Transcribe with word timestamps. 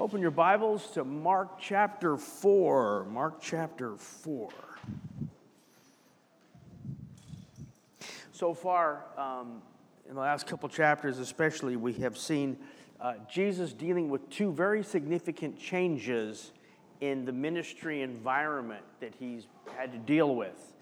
Open 0.00 0.20
your 0.20 0.30
Bibles 0.30 0.92
to 0.92 1.02
Mark 1.02 1.58
chapter 1.58 2.16
4. 2.16 3.06
Mark 3.10 3.40
chapter 3.40 3.96
4. 3.96 4.48
So 8.30 8.54
far, 8.54 9.02
um, 9.16 9.60
in 10.08 10.14
the 10.14 10.20
last 10.20 10.46
couple 10.46 10.68
chapters 10.68 11.18
especially, 11.18 11.74
we 11.74 11.94
have 11.94 12.16
seen 12.16 12.58
uh, 13.00 13.14
Jesus 13.28 13.72
dealing 13.72 14.08
with 14.08 14.30
two 14.30 14.52
very 14.52 14.84
significant 14.84 15.58
changes 15.58 16.52
in 17.00 17.24
the 17.24 17.32
ministry 17.32 18.02
environment 18.02 18.84
that 19.00 19.14
he's 19.18 19.48
had 19.76 19.90
to 19.90 19.98
deal 19.98 20.36
with. 20.36 20.74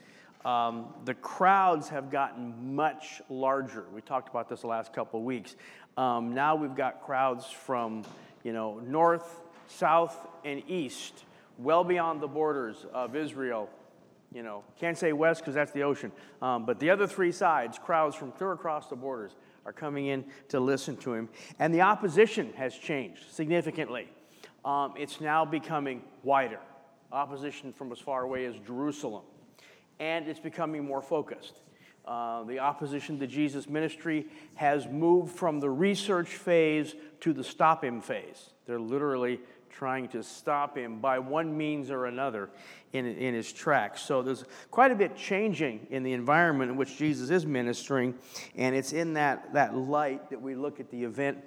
Um, 0.44 0.88
the 1.06 1.14
crowds 1.14 1.88
have 1.88 2.10
gotten 2.10 2.76
much 2.76 3.22
larger. 3.30 3.86
We 3.94 4.02
talked 4.02 4.28
about 4.28 4.50
this 4.50 4.60
the 4.60 4.66
last 4.66 4.92
couple 4.92 5.20
of 5.20 5.24
weeks. 5.24 5.56
Um, 5.96 6.34
now 6.34 6.54
we've 6.54 6.76
got 6.76 7.02
crowds 7.02 7.46
from 7.46 8.04
you 8.46 8.52
know, 8.52 8.80
north, 8.86 9.40
south, 9.66 10.16
and 10.44 10.62
east, 10.70 11.24
well 11.58 11.82
beyond 11.82 12.20
the 12.20 12.28
borders 12.28 12.86
of 12.94 13.16
Israel. 13.16 13.68
You 14.32 14.44
know, 14.44 14.62
can't 14.78 14.96
say 14.96 15.12
west 15.12 15.40
because 15.40 15.54
that's 15.54 15.72
the 15.72 15.82
ocean. 15.82 16.12
Um, 16.40 16.64
but 16.64 16.78
the 16.78 16.90
other 16.90 17.08
three 17.08 17.32
sides, 17.32 17.76
crowds 17.76 18.14
from 18.14 18.30
clear 18.30 18.52
across 18.52 18.86
the 18.86 18.94
borders, 18.94 19.32
are 19.64 19.72
coming 19.72 20.06
in 20.06 20.24
to 20.50 20.60
listen 20.60 20.96
to 20.98 21.12
him. 21.12 21.28
And 21.58 21.74
the 21.74 21.80
opposition 21.80 22.52
has 22.52 22.72
changed 22.76 23.32
significantly. 23.32 24.08
Um, 24.64 24.94
it's 24.96 25.20
now 25.20 25.44
becoming 25.44 26.02
wider. 26.22 26.60
Opposition 27.10 27.72
from 27.72 27.90
as 27.90 27.98
far 27.98 28.22
away 28.22 28.44
as 28.44 28.54
Jerusalem. 28.64 29.24
And 29.98 30.28
it's 30.28 30.38
becoming 30.38 30.84
more 30.84 31.02
focused. 31.02 31.62
Uh, 32.06 32.44
the 32.44 32.60
opposition 32.60 33.18
to 33.18 33.26
Jesus' 33.26 33.68
ministry 33.68 34.26
has 34.54 34.86
moved 34.86 35.34
from 35.34 35.58
the 35.58 35.68
research 35.68 36.28
phase 36.28 36.94
to 37.20 37.32
the 37.32 37.42
stop 37.42 37.82
him 37.82 38.00
phase. 38.00 38.50
They're 38.66 38.78
literally 38.78 39.40
trying 39.70 40.08
to 40.08 40.22
stop 40.22 40.76
him 40.76 41.00
by 41.00 41.18
one 41.18 41.56
means 41.56 41.90
or 41.90 42.06
another 42.06 42.48
in, 42.92 43.06
in 43.06 43.34
his 43.34 43.52
tracks. 43.52 44.00
So 44.02 44.22
there's 44.22 44.44
quite 44.70 44.90
a 44.90 44.94
bit 44.94 45.16
changing 45.16 45.88
in 45.90 46.02
the 46.02 46.12
environment 46.12 46.70
in 46.70 46.76
which 46.76 46.96
Jesus 46.96 47.30
is 47.30 47.44
ministering, 47.44 48.14
and 48.54 48.74
it's 48.74 48.92
in 48.92 49.14
that, 49.14 49.52
that 49.52 49.76
light 49.76 50.30
that 50.30 50.40
we 50.40 50.54
look 50.54 50.80
at 50.80 50.90
the 50.90 51.02
event 51.02 51.38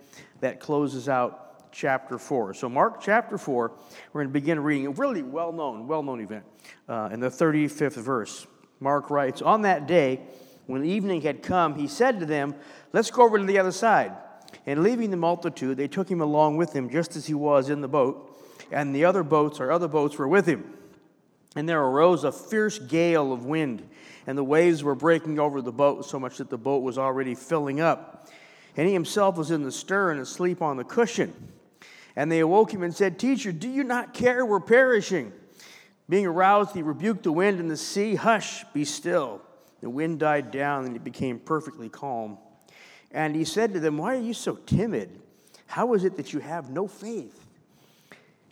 that 0.41 0.59
closes 0.59 1.09
out 1.09 1.71
chapter 1.71 2.17
4. 2.17 2.53
So, 2.53 2.67
Mark 2.69 3.01
chapter 3.01 3.37
4, 3.37 3.71
we're 4.11 4.21
going 4.21 4.27
to 4.27 4.33
begin 4.33 4.59
reading 4.59 4.87
a 4.87 4.91
really 4.91 5.23
well 5.23 5.51
known, 5.51 5.87
well 5.87 6.03
known 6.03 6.21
event 6.21 6.43
uh, 6.87 7.09
in 7.11 7.19
the 7.19 7.29
35th 7.29 7.95
verse. 7.95 8.45
Mark 8.79 9.09
writes, 9.09 9.41
On 9.41 9.63
that 9.63 9.87
day, 9.87 10.21
when 10.69 10.85
evening 10.85 11.21
had 11.21 11.41
come, 11.41 11.73
he 11.73 11.87
said 11.87 12.19
to 12.19 12.27
them, 12.27 12.53
Let's 12.93 13.09
go 13.09 13.23
over 13.23 13.39
to 13.39 13.43
the 13.43 13.57
other 13.57 13.71
side. 13.71 14.11
And 14.67 14.83
leaving 14.83 15.09
the 15.09 15.17
multitude, 15.17 15.77
they 15.77 15.87
took 15.87 16.07
him 16.07 16.21
along 16.21 16.57
with 16.57 16.73
them, 16.73 16.91
just 16.91 17.15
as 17.15 17.25
he 17.25 17.33
was 17.33 17.71
in 17.71 17.81
the 17.81 17.87
boat, 17.87 18.39
and 18.71 18.93
the 18.93 19.03
other 19.03 19.23
boats 19.23 19.59
or 19.59 19.71
other 19.71 19.87
boats 19.87 20.19
were 20.19 20.27
with 20.27 20.45
him. 20.45 20.71
And 21.55 21.67
there 21.67 21.81
arose 21.81 22.23
a 22.23 22.31
fierce 22.31 22.77
gale 22.77 23.33
of 23.33 23.45
wind, 23.45 23.81
and 24.27 24.37
the 24.37 24.43
waves 24.43 24.83
were 24.83 24.93
breaking 24.93 25.39
over 25.39 25.59
the 25.59 25.71
boat 25.71 26.05
so 26.05 26.19
much 26.19 26.37
that 26.37 26.51
the 26.51 26.57
boat 26.57 26.83
was 26.83 26.99
already 26.99 27.33
filling 27.33 27.81
up. 27.81 28.29
And 28.77 28.85
he 28.85 28.93
himself 28.93 29.37
was 29.37 29.49
in 29.49 29.63
the 29.63 29.71
stern, 29.71 30.19
asleep 30.19 30.61
on 30.61 30.77
the 30.77 30.83
cushion. 30.83 31.33
And 32.15 32.31
they 32.31 32.41
awoke 32.41 32.71
him 32.71 32.83
and 32.83 32.95
said, 32.95 33.17
Teacher, 33.17 33.51
do 33.51 33.67
you 33.67 33.83
not 33.83 34.13
care? 34.13 34.45
We're 34.45 34.59
perishing. 34.59 35.33
Being 36.07 36.27
aroused, 36.27 36.75
he 36.75 36.83
rebuked 36.83 37.23
the 37.23 37.31
wind 37.31 37.59
and 37.59 37.71
the 37.71 37.77
sea. 37.77 38.13
Hush, 38.13 38.63
be 38.71 38.85
still. 38.85 39.41
The 39.81 39.89
wind 39.89 40.19
died 40.19 40.51
down 40.51 40.85
and 40.85 40.95
it 40.95 41.03
became 41.03 41.39
perfectly 41.39 41.89
calm. 41.89 42.37
And 43.11 43.35
he 43.35 43.45
said 43.45 43.73
to 43.73 43.79
them, 43.79 43.97
Why 43.97 44.15
are 44.15 44.21
you 44.21 44.33
so 44.33 44.55
timid? 44.55 45.21
How 45.67 45.93
is 45.93 46.03
it 46.03 46.17
that 46.17 46.33
you 46.33 46.39
have 46.39 46.69
no 46.69 46.87
faith? 46.87 47.45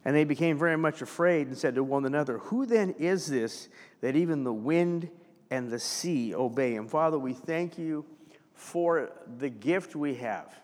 And 0.05 0.15
they 0.15 0.23
became 0.23 0.57
very 0.57 0.77
much 0.77 1.01
afraid 1.01 1.47
and 1.47 1.57
said 1.57 1.75
to 1.75 1.83
one 1.83 2.05
another, 2.05 2.37
Who 2.37 2.65
then 2.65 2.91
is 2.97 3.27
this 3.27 3.69
that 4.01 4.15
even 4.15 4.43
the 4.43 4.53
wind 4.53 5.09
and 5.51 5.69
the 5.69 5.79
sea 5.79 6.33
obey 6.33 6.75
him? 6.75 6.87
Father, 6.87 7.19
we 7.19 7.33
thank 7.33 7.77
you 7.77 8.05
for 8.53 9.11
the 9.37 9.49
gift 9.49 9.95
we 9.95 10.15
have. 10.15 10.55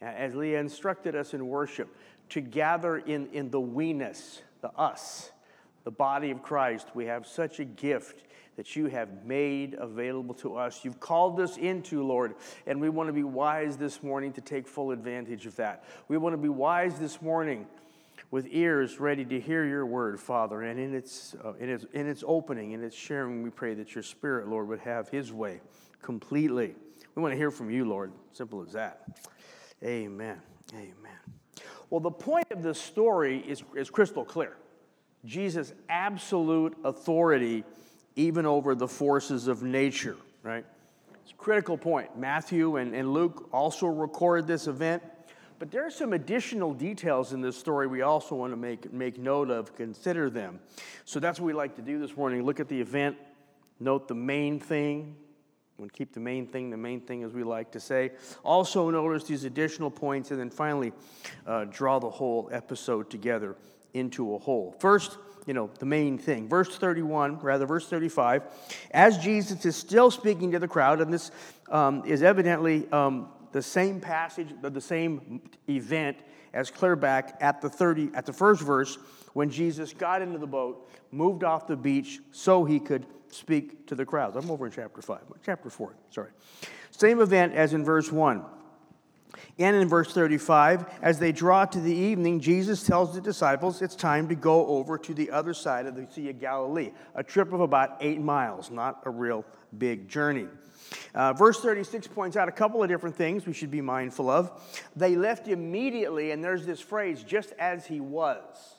As 0.00 0.34
Leah 0.34 0.58
instructed 0.58 1.14
us 1.14 1.32
in 1.32 1.46
worship, 1.46 1.96
to 2.30 2.40
gather 2.40 2.96
in, 2.96 3.28
in 3.32 3.50
the 3.50 3.60
we-ness, 3.60 4.42
the 4.60 4.70
us, 4.70 5.30
the 5.84 5.90
body 5.90 6.30
of 6.30 6.42
Christ, 6.42 6.88
we 6.94 7.06
have 7.06 7.26
such 7.26 7.60
a 7.60 7.64
gift 7.64 8.24
that 8.56 8.76
you 8.76 8.86
have 8.86 9.24
made 9.24 9.74
available 9.74 10.34
to 10.34 10.56
us. 10.56 10.84
You've 10.84 11.00
called 11.00 11.40
us 11.40 11.56
into, 11.56 12.02
Lord, 12.04 12.34
and 12.66 12.80
we 12.80 12.88
want 12.88 13.08
to 13.08 13.12
be 13.12 13.22
wise 13.22 13.76
this 13.76 14.02
morning 14.02 14.32
to 14.34 14.40
take 14.40 14.68
full 14.68 14.90
advantage 14.90 15.46
of 15.46 15.56
that. 15.56 15.84
We 16.08 16.18
want 16.18 16.34
to 16.34 16.38
be 16.38 16.48
wise 16.48 16.98
this 16.98 17.22
morning 17.22 17.66
with 18.30 18.46
ears 18.50 18.98
ready 18.98 19.24
to 19.26 19.40
hear 19.40 19.64
your 19.64 19.84
word, 19.84 20.18
Father, 20.18 20.62
and 20.62 20.80
in 20.80 20.94
its, 20.94 21.34
uh, 21.44 21.52
in 21.54 21.68
its, 21.68 21.84
in 21.92 22.08
its 22.08 22.24
opening, 22.26 22.72
in 22.72 22.82
its 22.82 22.96
sharing, 22.96 23.42
we 23.42 23.50
pray 23.50 23.74
that 23.74 23.94
your 23.94 24.02
spirit, 24.02 24.48
Lord, 24.48 24.68
would 24.68 24.80
have 24.80 25.08
his 25.08 25.32
way 25.32 25.60
completely. 26.00 26.74
We 27.14 27.22
want 27.22 27.32
to 27.32 27.36
hear 27.36 27.50
from 27.50 27.70
you, 27.70 27.84
Lord. 27.84 28.12
Simple 28.32 28.62
as 28.62 28.72
that. 28.72 29.02
Amen. 29.84 30.40
Amen. 30.72 31.18
Well, 31.90 32.00
the 32.00 32.10
point 32.10 32.46
of 32.50 32.62
this 32.62 32.80
story 32.80 33.44
is, 33.46 33.62
is 33.76 33.90
crystal 33.90 34.24
clear. 34.24 34.56
Jesus' 35.26 35.74
absolute 35.90 36.74
authority 36.84 37.64
even 38.16 38.46
over 38.46 38.74
the 38.74 38.88
forces 38.88 39.48
of 39.48 39.62
nature, 39.62 40.16
right? 40.42 40.64
It's 41.22 41.32
a 41.32 41.34
critical 41.34 41.78
point. 41.78 42.18
Matthew 42.18 42.76
and, 42.76 42.94
and 42.94 43.12
Luke 43.12 43.48
also 43.52 43.86
record 43.86 44.46
this 44.46 44.66
event, 44.66 45.02
but 45.58 45.70
there 45.70 45.86
are 45.86 45.90
some 45.90 46.12
additional 46.12 46.74
details 46.74 47.32
in 47.32 47.40
this 47.40 47.56
story 47.56 47.86
we 47.86 48.02
also 48.02 48.34
want 48.34 48.52
to 48.52 48.56
make, 48.56 48.92
make 48.92 49.18
note 49.18 49.50
of, 49.50 49.76
consider 49.76 50.28
them. 50.28 50.58
So 51.04 51.20
that's 51.20 51.38
what 51.38 51.46
we 51.46 51.52
like 51.52 51.76
to 51.76 51.82
do 51.82 51.98
this 51.98 52.16
morning 52.16 52.44
look 52.44 52.60
at 52.60 52.68
the 52.68 52.80
event, 52.80 53.16
note 53.78 54.08
the 54.08 54.14
main 54.14 54.58
thing. 54.58 55.16
We'll 55.78 55.88
keep 55.88 56.12
the 56.12 56.20
main 56.20 56.46
thing 56.46 56.70
the 56.70 56.76
main 56.76 57.00
thing, 57.00 57.24
as 57.24 57.32
we 57.32 57.44
like 57.44 57.72
to 57.72 57.80
say. 57.80 58.12
Also, 58.44 58.90
notice 58.90 59.24
these 59.24 59.44
additional 59.44 59.90
points, 59.90 60.30
and 60.30 60.38
then 60.38 60.50
finally, 60.50 60.92
uh, 61.46 61.64
draw 61.64 61.98
the 61.98 62.10
whole 62.10 62.48
episode 62.52 63.10
together 63.10 63.56
into 63.94 64.34
a 64.34 64.38
whole. 64.38 64.76
First, 64.78 65.18
you 65.46 65.54
know, 65.54 65.70
the 65.78 65.86
main 65.86 66.18
thing. 66.18 66.48
Verse 66.48 66.76
31, 66.76 67.40
rather, 67.40 67.66
verse 67.66 67.88
35, 67.88 68.42
as 68.92 69.18
Jesus 69.18 69.64
is 69.64 69.76
still 69.76 70.10
speaking 70.10 70.52
to 70.52 70.58
the 70.58 70.68
crowd, 70.68 71.00
and 71.00 71.12
this 71.12 71.30
um, 71.70 72.04
is 72.06 72.22
evidently 72.22 72.90
um, 72.92 73.28
the 73.52 73.62
same 73.62 74.00
passage, 74.00 74.48
the 74.62 74.80
same 74.80 75.42
event 75.68 76.18
as 76.54 76.70
clear 76.70 76.96
back 76.96 77.36
at 77.40 77.60
the 77.60 77.68
30, 77.68 78.10
at 78.14 78.26
the 78.26 78.32
first 78.32 78.62
verse, 78.62 78.98
when 79.32 79.50
Jesus 79.50 79.92
got 79.92 80.22
into 80.22 80.38
the 80.38 80.46
boat, 80.46 80.88
moved 81.10 81.44
off 81.44 81.66
the 81.66 81.76
beach 81.76 82.20
so 82.30 82.64
he 82.64 82.78
could 82.78 83.06
speak 83.30 83.86
to 83.86 83.94
the 83.94 84.04
crowds. 84.04 84.36
I'm 84.36 84.50
over 84.50 84.66
in 84.66 84.72
chapter 84.72 85.00
5, 85.00 85.20
chapter 85.44 85.70
4, 85.70 85.94
sorry. 86.10 86.30
Same 86.90 87.20
event 87.20 87.54
as 87.54 87.72
in 87.72 87.84
verse 87.84 88.12
1. 88.12 88.44
And 89.58 89.76
in 89.76 89.88
verse 89.88 90.12
35, 90.12 90.86
as 91.02 91.18
they 91.18 91.32
draw 91.32 91.64
to 91.64 91.80
the 91.80 91.94
evening, 91.94 92.40
Jesus 92.40 92.84
tells 92.84 93.14
the 93.14 93.20
disciples 93.20 93.82
it's 93.82 93.94
time 93.94 94.28
to 94.28 94.34
go 94.34 94.66
over 94.66 94.98
to 94.98 95.14
the 95.14 95.30
other 95.30 95.54
side 95.54 95.86
of 95.86 95.94
the 95.94 96.06
Sea 96.10 96.30
of 96.30 96.40
Galilee, 96.40 96.92
a 97.14 97.22
trip 97.22 97.52
of 97.52 97.60
about 97.60 97.96
eight 98.00 98.20
miles, 98.20 98.70
not 98.70 99.02
a 99.04 99.10
real 99.10 99.44
big 99.76 100.08
journey. 100.08 100.48
Uh, 101.14 101.32
verse 101.32 101.60
36 101.60 102.06
points 102.08 102.36
out 102.36 102.48
a 102.48 102.52
couple 102.52 102.82
of 102.82 102.88
different 102.88 103.16
things 103.16 103.46
we 103.46 103.52
should 103.52 103.70
be 103.70 103.80
mindful 103.80 104.28
of. 104.28 104.50
They 104.96 105.16
left 105.16 105.48
immediately, 105.48 106.30
and 106.30 106.42
there's 106.42 106.66
this 106.66 106.80
phrase, 106.80 107.22
just 107.22 107.52
as 107.58 107.86
he 107.86 108.00
was. 108.00 108.74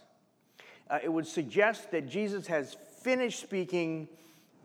Uh, 0.90 1.00
it 1.04 1.10
would 1.10 1.28
suggest 1.28 1.92
that 1.92 2.08
Jesus 2.08 2.48
has 2.48 2.76
finished 3.02 3.42
speaking, 3.42 4.08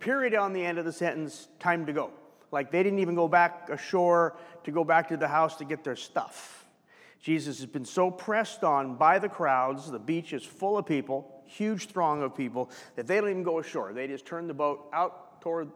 period 0.00 0.34
on 0.34 0.53
the 0.53 0.65
end 0.65 0.78
of 0.78 0.84
the 0.84 0.93
sentence, 0.93 1.49
time 1.59 1.87
to 1.87 1.93
go. 1.93 2.10
Like 2.50 2.70
they 2.70 2.82
didn't 2.82 2.99
even 3.00 3.15
go 3.15 3.28
back 3.28 3.69
ashore 3.70 4.37
to 4.69 4.73
go 4.73 4.84
back 4.84 5.09
to 5.09 5.17
the 5.17 5.27
house 5.27 5.56
to 5.56 5.65
get 5.65 5.83
their 5.83 5.97
stuff. 5.97 6.67
Jesus 7.23 7.56
has 7.56 7.67
been 7.67 7.87
so 7.87 8.11
pressed 8.11 8.62
on 8.62 8.97
by 8.97 9.19
the 9.19 9.29
crowds, 9.29 9.91
the 9.91 9.99
beach 9.99 10.35
is 10.35 10.44
full 10.44 10.76
of 10.76 10.85
people, 10.85 11.43
huge 11.47 11.87
throng 11.87 12.23
of 12.23 12.37
people, 12.37 12.70
that 12.94 13.06
they 13.06 13.19
don't 13.19 13.31
even 13.31 13.43
go 13.43 13.61
ashore. 13.61 13.94
They 13.94 14.06
just 14.06 14.26
turn 14.26 14.47
the 14.47 14.53
boat 14.53 14.91
out 14.93 15.41
toward 15.41 15.70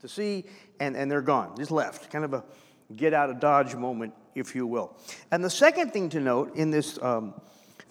the 0.00 0.08
sea 0.08 0.44
and, 0.80 0.96
and 0.96 1.08
they're 1.08 1.22
gone, 1.22 1.56
just 1.56 1.70
left. 1.70 2.10
Kind 2.10 2.24
of 2.24 2.34
a 2.34 2.42
get 2.96 3.14
out 3.14 3.30
of 3.30 3.38
Dodge 3.38 3.76
moment, 3.76 4.12
if 4.34 4.56
you 4.56 4.66
will. 4.66 4.96
And 5.30 5.44
the 5.44 5.48
second 5.48 5.92
thing 5.92 6.08
to 6.10 6.18
note 6.20 6.56
in 6.56 6.72
this 6.72 7.00
um, 7.00 7.34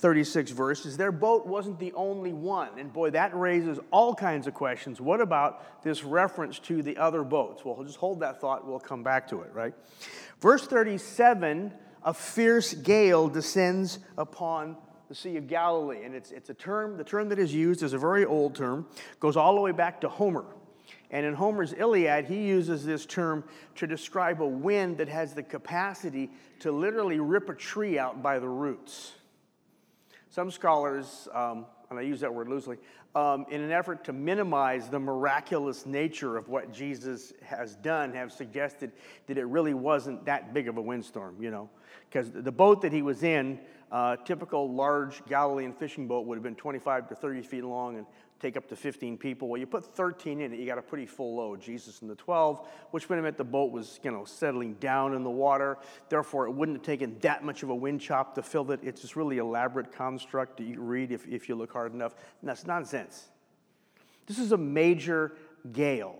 36 0.01 0.51
verses, 0.51 0.97
their 0.97 1.11
boat 1.11 1.45
wasn't 1.45 1.79
the 1.79 1.93
only 1.93 2.33
one. 2.33 2.79
And 2.79 2.91
boy, 2.91 3.11
that 3.11 3.35
raises 3.35 3.79
all 3.91 4.15
kinds 4.15 4.47
of 4.47 4.55
questions. 4.55 4.99
What 4.99 5.21
about 5.21 5.83
this 5.83 6.03
reference 6.03 6.57
to 6.59 6.81
the 6.81 6.97
other 6.97 7.23
boats? 7.23 7.63
Well, 7.63 7.81
just 7.83 7.97
hold 7.97 8.19
that 8.21 8.41
thought, 8.41 8.67
we'll 8.67 8.79
come 8.79 9.03
back 9.03 9.27
to 9.29 9.41
it, 9.41 9.53
right? 9.53 9.73
Verse 10.41 10.65
37 10.67 11.73
a 12.03 12.13
fierce 12.13 12.73
gale 12.73 13.27
descends 13.27 13.99
upon 14.17 14.75
the 15.07 15.15
Sea 15.15 15.37
of 15.37 15.47
Galilee. 15.47 16.03
And 16.03 16.15
it's, 16.15 16.31
it's 16.31 16.49
a 16.49 16.53
term, 16.53 16.97
the 16.97 17.03
term 17.03 17.29
that 17.29 17.39
is 17.39 17.53
used 17.53 17.83
is 17.83 17.93
a 17.93 17.97
very 17.97 18.25
old 18.25 18.55
term, 18.55 18.87
goes 19.19 19.37
all 19.37 19.55
the 19.55 19.61
way 19.61 19.71
back 19.71 20.01
to 20.01 20.09
Homer. 20.09 20.45
And 21.11 21.25
in 21.25 21.33
Homer's 21.33 21.73
Iliad, 21.73 22.25
he 22.25 22.43
uses 22.43 22.85
this 22.85 23.05
term 23.05 23.43
to 23.75 23.85
describe 23.85 24.41
a 24.41 24.47
wind 24.47 24.97
that 24.97 25.09
has 25.09 25.33
the 25.33 25.43
capacity 25.43 26.31
to 26.59 26.71
literally 26.71 27.19
rip 27.19 27.49
a 27.49 27.53
tree 27.53 27.99
out 27.99 28.23
by 28.23 28.39
the 28.39 28.47
roots. 28.47 29.13
Some 30.29 30.49
scholars, 30.49 31.27
um, 31.33 31.65
and 31.89 31.99
I 31.99 32.03
use 32.03 32.21
that 32.21 32.33
word 32.33 32.47
loosely, 32.47 32.77
um, 33.13 33.45
in 33.49 33.61
an 33.61 33.71
effort 33.71 34.03
to 34.05 34.13
minimize 34.13 34.89
the 34.89 34.99
miraculous 34.99 35.85
nature 35.85 36.37
of 36.37 36.47
what 36.47 36.71
Jesus 36.71 37.33
has 37.41 37.75
done, 37.75 38.13
have 38.13 38.31
suggested 38.31 38.91
that 39.27 39.37
it 39.37 39.45
really 39.45 39.73
wasn't 39.73 40.23
that 40.25 40.53
big 40.53 40.67
of 40.67 40.77
a 40.77 40.81
windstorm, 40.81 41.35
you 41.39 41.51
know. 41.51 41.69
Because 42.09 42.31
the 42.31 42.51
boat 42.51 42.81
that 42.81 42.93
he 42.93 43.01
was 43.01 43.23
in, 43.23 43.59
uh, 43.91 44.15
typical 44.17 44.73
large 44.73 45.25
Galilean 45.25 45.73
fishing 45.73 46.07
boat 46.07 46.25
would 46.25 46.35
have 46.35 46.43
been 46.43 46.55
25 46.55 47.09
to 47.09 47.15
30 47.15 47.41
feet 47.41 47.63
long 47.63 47.97
and 47.97 48.05
take 48.39 48.57
up 48.57 48.67
to 48.69 48.75
15 48.75 49.17
people. 49.17 49.47
Well, 49.47 49.59
you 49.59 49.67
put 49.67 49.95
13 49.95 50.41
in 50.41 50.53
it, 50.53 50.59
you 50.59 50.65
got 50.65 50.77
a 50.77 50.81
pretty 50.81 51.05
full 51.05 51.35
load. 51.35 51.61
Jesus 51.61 52.01
and 52.01 52.09
the 52.09 52.15
12, 52.15 52.67
which 52.91 53.07
would 53.07 53.15
have 53.15 53.23
meant 53.23 53.37
the 53.37 53.43
boat 53.43 53.71
was, 53.71 53.99
you 54.03 54.11
know, 54.11 54.25
settling 54.25 54.73
down 54.75 55.13
in 55.13 55.23
the 55.23 55.29
water. 55.29 55.77
Therefore, 56.09 56.47
it 56.47 56.51
wouldn't 56.51 56.77
have 56.77 56.85
taken 56.85 57.17
that 57.19 57.43
much 57.43 57.63
of 57.63 57.69
a 57.69 57.75
wind 57.75 58.01
chop 58.01 58.33
to 58.35 58.41
fill 58.41 58.71
it. 58.71 58.79
It's 58.81 59.01
this 59.01 59.15
really 59.15 59.37
elaborate 59.37 59.91
construct 59.91 60.57
that 60.57 60.63
you 60.63 60.81
read 60.81 61.11
if, 61.11 61.27
if 61.27 61.47
you 61.47 61.55
look 61.55 61.71
hard 61.71 61.93
enough. 61.93 62.15
And 62.41 62.49
that's 62.49 62.65
nonsense. 62.65 63.29
This 64.25 64.39
is 64.39 64.53
a 64.53 64.57
major 64.57 65.33
gale. 65.71 66.19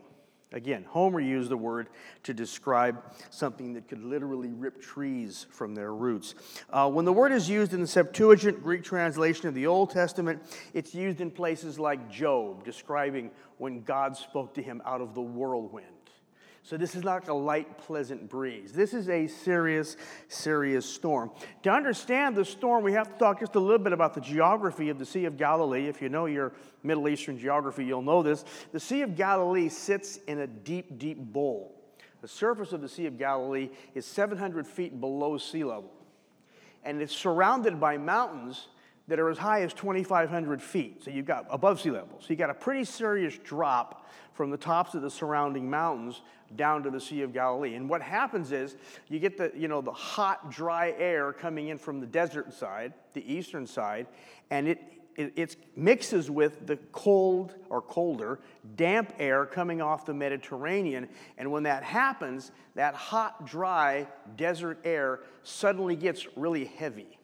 Again, 0.53 0.83
Homer 0.83 1.21
used 1.21 1.49
the 1.49 1.57
word 1.57 1.89
to 2.23 2.33
describe 2.33 3.01
something 3.29 3.73
that 3.73 3.87
could 3.87 4.03
literally 4.03 4.51
rip 4.51 4.81
trees 4.81 5.47
from 5.49 5.75
their 5.75 5.93
roots. 5.93 6.35
Uh, 6.69 6.89
when 6.89 7.05
the 7.05 7.13
word 7.13 7.31
is 7.31 7.49
used 7.49 7.73
in 7.73 7.79
the 7.79 7.87
Septuagint 7.87 8.61
Greek 8.61 8.83
translation 8.83 9.47
of 9.47 9.53
the 9.53 9.65
Old 9.65 9.91
Testament, 9.91 10.41
it's 10.73 10.93
used 10.93 11.21
in 11.21 11.31
places 11.31 11.79
like 11.79 12.11
Job, 12.11 12.65
describing 12.65 13.31
when 13.59 13.81
God 13.83 14.17
spoke 14.17 14.53
to 14.55 14.61
him 14.61 14.81
out 14.85 14.99
of 14.99 15.13
the 15.13 15.21
whirlwind. 15.21 16.00
So 16.63 16.77
this 16.77 16.93
is 16.93 17.03
not 17.03 17.27
a 17.27 17.33
light, 17.33 17.79
pleasant 17.79 18.29
breeze. 18.29 18.71
This 18.71 18.93
is 18.93 19.09
a 19.09 19.25
serious, 19.25 19.97
serious 20.27 20.85
storm. 20.85 21.31
To 21.63 21.71
understand 21.71 22.35
the 22.35 22.45
storm, 22.45 22.83
we 22.83 22.93
have 22.93 23.11
to 23.11 23.17
talk 23.17 23.39
just 23.39 23.55
a 23.55 23.59
little 23.59 23.83
bit 23.83 23.93
about 23.93 24.13
the 24.13 24.21
geography 24.21 24.89
of 24.89 24.99
the 24.99 25.05
Sea 25.05 25.25
of 25.25 25.37
Galilee. 25.37 25.87
If 25.87 26.01
you 26.01 26.09
know 26.09 26.27
your 26.27 26.53
Middle 26.83 27.09
Eastern 27.09 27.39
geography, 27.39 27.85
you'll 27.85 28.03
know 28.03 28.21
this. 28.21 28.45
The 28.71 28.79
Sea 28.79 29.01
of 29.01 29.15
Galilee 29.15 29.69
sits 29.69 30.17
in 30.27 30.39
a 30.41 30.47
deep, 30.47 30.99
deep 30.99 31.17
bowl. 31.17 31.75
The 32.21 32.27
surface 32.27 32.73
of 32.73 32.81
the 32.81 32.89
Sea 32.89 33.07
of 33.07 33.17
Galilee 33.17 33.71
is 33.95 34.05
700 34.05 34.67
feet 34.67 35.01
below 35.01 35.39
sea 35.39 35.63
level. 35.63 35.91
And 36.83 37.01
it's 37.01 37.15
surrounded 37.15 37.79
by 37.79 37.97
mountains 37.97 38.67
that 39.11 39.19
are 39.19 39.29
as 39.29 39.37
high 39.37 39.61
as 39.61 39.73
2,500 39.73 40.61
feet. 40.61 41.03
So 41.03 41.11
you've 41.11 41.25
got 41.25 41.45
above 41.49 41.81
sea 41.81 41.91
level. 41.91 42.17
So 42.21 42.27
you've 42.29 42.39
got 42.39 42.49
a 42.49 42.53
pretty 42.53 42.85
serious 42.85 43.37
drop 43.39 44.09
from 44.31 44.51
the 44.51 44.57
tops 44.57 44.93
of 44.93 45.01
the 45.01 45.11
surrounding 45.11 45.69
mountains 45.69 46.21
down 46.55 46.81
to 46.83 46.89
the 46.89 47.01
Sea 47.01 47.23
of 47.23 47.33
Galilee. 47.33 47.75
And 47.75 47.89
what 47.89 48.01
happens 48.01 48.53
is 48.53 48.77
you 49.09 49.19
get 49.19 49.37
the, 49.37 49.51
you 49.53 49.67
know, 49.67 49.81
the 49.81 49.91
hot, 49.91 50.49
dry 50.49 50.95
air 50.97 51.33
coming 51.33 51.67
in 51.67 51.77
from 51.77 51.99
the 51.99 52.07
desert 52.07 52.53
side, 52.53 52.93
the 53.11 53.29
eastern 53.29 53.67
side, 53.67 54.07
and 54.49 54.65
it, 54.65 54.81
it, 55.17 55.33
it 55.35 55.55
mixes 55.75 56.31
with 56.31 56.65
the 56.65 56.77
cold 56.93 57.55
or 57.67 57.81
colder, 57.81 58.39
damp 58.77 59.13
air 59.19 59.45
coming 59.45 59.81
off 59.81 60.05
the 60.05 60.13
Mediterranean. 60.13 61.09
And 61.37 61.51
when 61.51 61.63
that 61.63 61.83
happens, 61.83 62.53
that 62.75 62.95
hot, 62.95 63.45
dry 63.45 64.07
desert 64.37 64.79
air 64.85 65.19
suddenly 65.43 65.97
gets 65.97 66.27
really 66.37 66.63
heavy. 66.63 67.19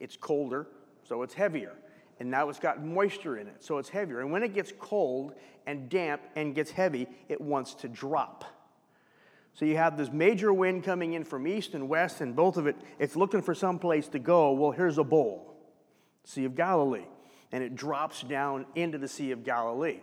It's 0.00 0.16
colder, 0.16 0.66
so 1.12 1.20
it's 1.20 1.34
heavier. 1.34 1.74
And 2.20 2.30
now 2.30 2.48
it's 2.48 2.58
got 2.58 2.82
moisture 2.82 3.36
in 3.36 3.46
it, 3.46 3.62
so 3.62 3.76
it's 3.76 3.90
heavier. 3.90 4.20
And 4.20 4.32
when 4.32 4.42
it 4.42 4.54
gets 4.54 4.72
cold 4.78 5.34
and 5.66 5.90
damp 5.90 6.22
and 6.36 6.54
gets 6.54 6.70
heavy, 6.70 7.06
it 7.28 7.38
wants 7.38 7.74
to 7.74 7.88
drop. 7.88 8.46
So 9.52 9.66
you 9.66 9.76
have 9.76 9.98
this 9.98 10.10
major 10.10 10.54
wind 10.54 10.84
coming 10.84 11.12
in 11.12 11.24
from 11.24 11.46
east 11.46 11.74
and 11.74 11.86
west, 11.86 12.22
and 12.22 12.34
both 12.34 12.56
of 12.56 12.66
it, 12.66 12.76
it's 12.98 13.14
looking 13.14 13.42
for 13.42 13.54
some 13.54 13.78
place 13.78 14.08
to 14.08 14.18
go. 14.18 14.52
Well, 14.52 14.70
here's 14.70 14.96
a 14.96 15.04
bowl, 15.04 15.54
Sea 16.24 16.46
of 16.46 16.54
Galilee. 16.54 17.04
And 17.50 17.62
it 17.62 17.74
drops 17.74 18.22
down 18.22 18.64
into 18.74 18.96
the 18.96 19.08
Sea 19.08 19.32
of 19.32 19.44
Galilee. 19.44 20.00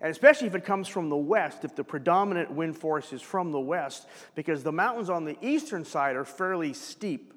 And 0.00 0.10
especially 0.10 0.48
if 0.48 0.56
it 0.56 0.64
comes 0.64 0.88
from 0.88 1.08
the 1.08 1.16
west, 1.16 1.64
if 1.64 1.76
the 1.76 1.84
predominant 1.84 2.50
wind 2.50 2.76
force 2.76 3.12
is 3.12 3.22
from 3.22 3.52
the 3.52 3.60
west, 3.60 4.08
because 4.34 4.64
the 4.64 4.72
mountains 4.72 5.08
on 5.08 5.24
the 5.24 5.36
eastern 5.40 5.84
side 5.84 6.16
are 6.16 6.24
fairly 6.24 6.72
steep 6.72 7.32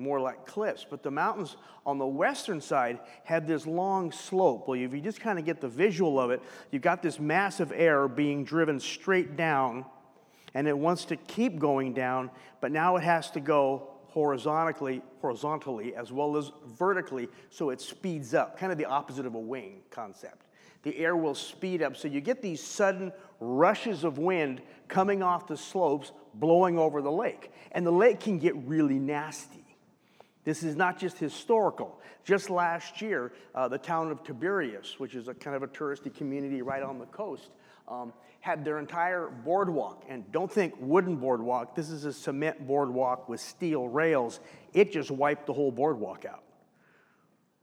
more 0.00 0.20
like 0.20 0.46
cliffs. 0.46 0.84
But 0.88 1.02
the 1.02 1.10
mountains 1.10 1.56
on 1.86 1.98
the 1.98 2.06
western 2.06 2.60
side 2.60 2.98
had 3.24 3.46
this 3.46 3.66
long 3.66 4.10
slope. 4.10 4.66
Well, 4.66 4.80
if 4.80 4.92
you 4.92 5.00
just 5.00 5.20
kind 5.20 5.38
of 5.38 5.44
get 5.44 5.60
the 5.60 5.68
visual 5.68 6.18
of 6.18 6.30
it, 6.30 6.42
you've 6.70 6.82
got 6.82 7.02
this 7.02 7.20
massive 7.20 7.72
air 7.74 8.08
being 8.08 8.44
driven 8.44 8.80
straight 8.80 9.36
down, 9.36 9.84
and 10.54 10.66
it 10.66 10.76
wants 10.76 11.04
to 11.06 11.16
keep 11.16 11.58
going 11.58 11.92
down, 11.94 12.30
but 12.60 12.72
now 12.72 12.96
it 12.96 13.02
has 13.02 13.30
to 13.32 13.40
go 13.40 13.88
horizontally, 14.08 15.02
horizontally 15.20 15.94
as 15.94 16.10
well 16.10 16.36
as 16.36 16.50
vertically, 16.66 17.28
so 17.50 17.70
it 17.70 17.80
speeds 17.80 18.34
up, 18.34 18.58
kind 18.58 18.72
of 18.72 18.78
the 18.78 18.84
opposite 18.84 19.26
of 19.26 19.34
a 19.34 19.40
wing 19.40 19.82
concept. 19.90 20.46
The 20.82 20.96
air 20.96 21.14
will 21.14 21.34
speed 21.34 21.82
up, 21.82 21.96
so 21.96 22.08
you 22.08 22.20
get 22.20 22.40
these 22.40 22.62
sudden 22.62 23.12
rushes 23.38 24.02
of 24.02 24.18
wind 24.18 24.62
coming 24.88 25.22
off 25.22 25.46
the 25.46 25.56
slopes, 25.56 26.10
blowing 26.34 26.78
over 26.78 27.02
the 27.02 27.12
lake. 27.12 27.52
And 27.72 27.86
the 27.86 27.92
lake 27.92 28.20
can 28.20 28.38
get 28.38 28.56
really 28.56 28.98
nasty. 28.98 29.59
This 30.50 30.64
is 30.64 30.74
not 30.74 30.98
just 30.98 31.16
historical. 31.16 32.00
Just 32.24 32.50
last 32.50 33.00
year, 33.00 33.30
uh, 33.54 33.68
the 33.68 33.78
town 33.78 34.10
of 34.10 34.24
Tiberias, 34.24 34.98
which 34.98 35.14
is 35.14 35.28
a 35.28 35.34
kind 35.34 35.54
of 35.54 35.62
a 35.62 35.68
touristy 35.68 36.12
community 36.12 36.60
right 36.60 36.82
on 36.82 36.98
the 36.98 37.06
coast, 37.06 37.50
um, 37.86 38.12
had 38.40 38.64
their 38.64 38.80
entire 38.80 39.28
boardwalk. 39.28 40.02
And 40.08 40.24
don't 40.32 40.50
think 40.50 40.74
wooden 40.80 41.14
boardwalk, 41.14 41.76
this 41.76 41.88
is 41.88 42.04
a 42.04 42.12
cement 42.12 42.66
boardwalk 42.66 43.28
with 43.28 43.40
steel 43.40 43.86
rails. 43.86 44.40
It 44.72 44.90
just 44.90 45.12
wiped 45.12 45.46
the 45.46 45.52
whole 45.52 45.70
boardwalk 45.70 46.24
out. 46.24 46.42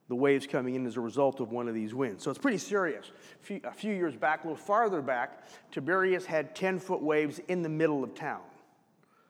The 0.08 0.16
waves 0.16 0.48
coming 0.48 0.76
in 0.76 0.86
as 0.86 0.96
a 0.96 1.02
result 1.02 1.42
of 1.42 1.52
one 1.52 1.68
of 1.68 1.74
these 1.74 1.94
winds. 1.94 2.24
So 2.24 2.32
it's 2.32 2.40
pretty 2.40 2.58
serious. 2.58 3.12
A 3.42 3.46
few, 3.46 3.60
a 3.66 3.74
few 3.74 3.94
years 3.94 4.16
back, 4.16 4.46
a 4.46 4.48
little 4.48 4.64
farther 4.64 5.02
back, 5.02 5.44
Tiberias 5.74 6.26
had 6.26 6.56
10 6.56 6.80
foot 6.80 7.02
waves 7.02 7.42
in 7.50 7.64
the 7.64 7.70
middle 7.70 8.02
of 8.02 8.16
town. 8.16 8.40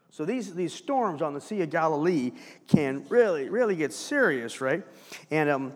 So 0.09 0.25
these, 0.25 0.53
these 0.53 0.73
storms 0.73 1.21
on 1.21 1.33
the 1.33 1.41
Sea 1.41 1.61
of 1.61 1.69
Galilee 1.69 2.31
can 2.67 3.05
really, 3.09 3.49
really 3.49 3.75
get 3.75 3.93
serious, 3.93 4.61
right? 4.61 4.83
And 5.29 5.49
um, 5.49 5.73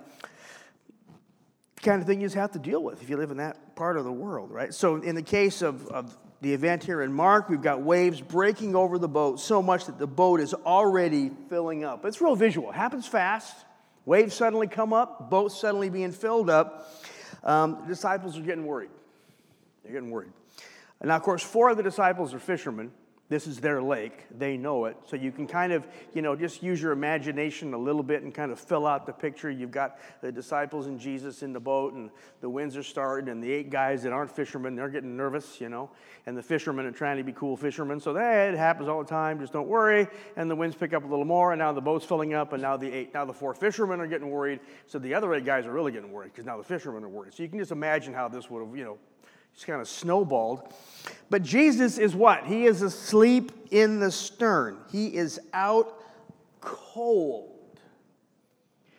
kind 1.81 2.01
of 2.01 2.07
thing 2.07 2.21
you 2.21 2.27
just 2.27 2.35
have 2.35 2.51
to 2.51 2.59
deal 2.59 2.81
with 2.81 3.01
if 3.01 3.09
you 3.09 3.17
live 3.17 3.31
in 3.31 3.37
that 3.37 3.75
part 3.75 3.97
of 3.97 4.03
the 4.03 4.11
world, 4.11 4.51
right? 4.51 4.73
So 4.73 4.95
in 4.95 5.15
the 5.15 5.21
case 5.21 5.61
of, 5.61 5.87
of 5.87 6.17
the 6.41 6.53
event 6.53 6.83
here 6.83 7.01
in 7.01 7.13
Mark, 7.13 7.49
we've 7.49 7.61
got 7.61 7.81
waves 7.81 8.21
breaking 8.21 8.75
over 8.75 8.97
the 8.97 9.07
boat 9.07 9.39
so 9.39 9.61
much 9.61 9.85
that 9.85 9.99
the 9.99 10.07
boat 10.07 10.39
is 10.39 10.53
already 10.53 11.31
filling 11.49 11.83
up. 11.83 12.05
It's 12.05 12.21
real 12.21 12.35
visual. 12.35 12.69
It 12.69 12.75
happens 12.75 13.07
fast. 13.07 13.55
Waves 14.05 14.33
suddenly 14.33 14.67
come 14.67 14.93
up, 14.93 15.29
boat 15.29 15.51
suddenly 15.51 15.89
being 15.89 16.11
filled 16.11 16.49
up. 16.49 16.91
Um, 17.43 17.79
the 17.81 17.87
disciples 17.87 18.37
are 18.37 18.41
getting 18.41 18.65
worried. 18.65 18.89
They're 19.83 19.93
getting 19.93 20.09
worried. 20.09 20.31
And 20.99 21.09
now, 21.09 21.15
of 21.15 21.23
course, 21.23 21.43
four 21.43 21.69
of 21.69 21.77
the 21.77 21.83
disciples 21.83 22.33
are 22.33 22.39
fishermen. 22.39 22.91
This 23.31 23.47
is 23.47 23.61
their 23.61 23.81
lake. 23.81 24.25
They 24.37 24.57
know 24.57 24.83
it. 24.83 24.97
So 25.05 25.15
you 25.15 25.31
can 25.31 25.47
kind 25.47 25.71
of, 25.71 25.87
you 26.13 26.21
know, 26.21 26.35
just 26.35 26.61
use 26.61 26.81
your 26.81 26.91
imagination 26.91 27.73
a 27.73 27.77
little 27.77 28.03
bit 28.03 28.23
and 28.23 28.33
kind 28.33 28.51
of 28.51 28.59
fill 28.59 28.85
out 28.85 29.05
the 29.05 29.13
picture. 29.13 29.49
You've 29.49 29.71
got 29.71 29.99
the 30.19 30.33
disciples 30.33 30.87
and 30.87 30.99
Jesus 30.99 31.41
in 31.41 31.53
the 31.53 31.59
boat, 31.61 31.93
and 31.93 32.09
the 32.41 32.49
winds 32.49 32.75
are 32.75 32.83
starting, 32.83 33.29
and 33.29 33.41
the 33.41 33.49
eight 33.49 33.69
guys 33.69 34.03
that 34.03 34.11
aren't 34.11 34.31
fishermen, 34.31 34.75
they're 34.75 34.89
getting 34.89 35.15
nervous, 35.15 35.61
you 35.61 35.69
know, 35.69 35.89
and 36.25 36.37
the 36.37 36.43
fishermen 36.43 36.85
are 36.85 36.91
trying 36.91 37.15
to 37.19 37.23
be 37.23 37.31
cool 37.31 37.55
fishermen. 37.55 38.01
So 38.01 38.13
it 38.17 38.57
happens 38.57 38.89
all 38.89 39.01
the 39.01 39.09
time. 39.09 39.39
Just 39.39 39.53
don't 39.53 39.69
worry. 39.69 40.09
And 40.35 40.51
the 40.51 40.55
winds 40.57 40.75
pick 40.75 40.91
up 40.91 41.05
a 41.05 41.07
little 41.07 41.23
more, 41.23 41.53
and 41.53 41.59
now 41.59 41.71
the 41.71 41.79
boat's 41.79 42.03
filling 42.03 42.33
up, 42.33 42.51
and 42.51 42.61
now 42.61 42.75
the 42.75 42.91
eight, 42.91 43.13
now 43.13 43.23
the 43.23 43.31
four 43.31 43.53
fishermen 43.53 44.01
are 44.01 44.07
getting 44.07 44.29
worried. 44.29 44.59
So 44.87 44.99
the 44.99 45.13
other 45.13 45.33
eight 45.33 45.45
guys 45.45 45.65
are 45.65 45.71
really 45.71 45.93
getting 45.93 46.11
worried 46.11 46.33
because 46.33 46.45
now 46.45 46.57
the 46.57 46.65
fishermen 46.65 47.01
are 47.05 47.09
worried. 47.09 47.33
So 47.33 47.43
you 47.43 47.49
can 47.49 47.59
just 47.59 47.71
imagine 47.71 48.13
how 48.13 48.27
this 48.27 48.49
would 48.49 48.61
have, 48.67 48.75
you 48.75 48.83
know, 48.83 48.97
just 49.53 49.67
kind 49.67 49.81
of 49.81 49.87
snowballed. 49.87 50.73
But 51.29 51.43
Jesus 51.43 51.97
is 51.97 52.15
what? 52.15 52.45
He 52.45 52.65
is 52.65 52.81
asleep 52.81 53.51
in 53.71 53.99
the 53.99 54.11
stern. 54.11 54.77
He 54.91 55.07
is 55.07 55.39
out 55.53 56.01
cold. 56.59 57.79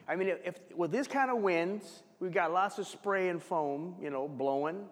I 0.09 0.17
mean, 0.17 0.35
if, 0.45 0.59
with 0.77 0.91
this 0.91 1.07
kind 1.07 1.31
of 1.31 1.39
winds, 1.39 2.03
we've 2.21 2.33
got 2.33 2.53
lots 2.53 2.79
of 2.79 2.87
spray 2.87 3.29
and 3.29 3.43
foam, 3.43 3.97
you 4.01 4.11
know, 4.11 4.29
blowing. 4.29 4.87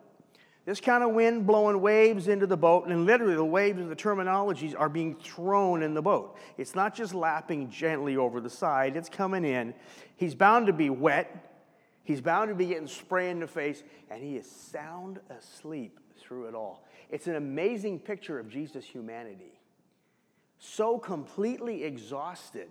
This 0.66 0.80
kind 0.80 1.02
of 1.02 1.10
wind 1.12 1.46
blowing 1.46 1.80
waves 1.80 2.28
into 2.28 2.46
the 2.46 2.56
boat, 2.56 2.86
and 2.86 3.06
literally 3.06 3.34
the 3.34 3.44
waves 3.44 3.78
the 3.78 3.96
terminologies 3.96 4.78
are 4.78 4.88
being 4.88 5.16
thrown 5.16 5.82
in 5.82 5.94
the 5.94 6.02
boat. 6.02 6.36
It's 6.58 6.74
not 6.74 6.94
just 6.94 7.14
lapping 7.14 7.70
gently 7.70 8.16
over 8.16 8.40
the 8.40 8.50
side, 8.50 8.96
it's 8.96 9.08
coming 9.08 9.44
in. 9.44 9.74
He's 10.16 10.34
bound 10.34 10.66
to 10.66 10.72
be 10.72 10.90
wet, 10.90 11.49
He's 12.04 12.20
bound 12.20 12.48
to 12.48 12.54
be 12.54 12.66
getting 12.66 12.88
spray 12.88 13.30
in 13.30 13.40
the 13.40 13.46
face, 13.46 13.82
and 14.10 14.22
he 14.22 14.36
is 14.36 14.50
sound 14.50 15.20
asleep 15.30 16.00
through 16.18 16.46
it 16.48 16.54
all. 16.54 16.84
It's 17.10 17.26
an 17.26 17.36
amazing 17.36 18.00
picture 18.00 18.38
of 18.38 18.48
Jesus' 18.48 18.84
humanity. 18.84 19.60
So 20.58 20.98
completely 20.98 21.84
exhausted 21.84 22.68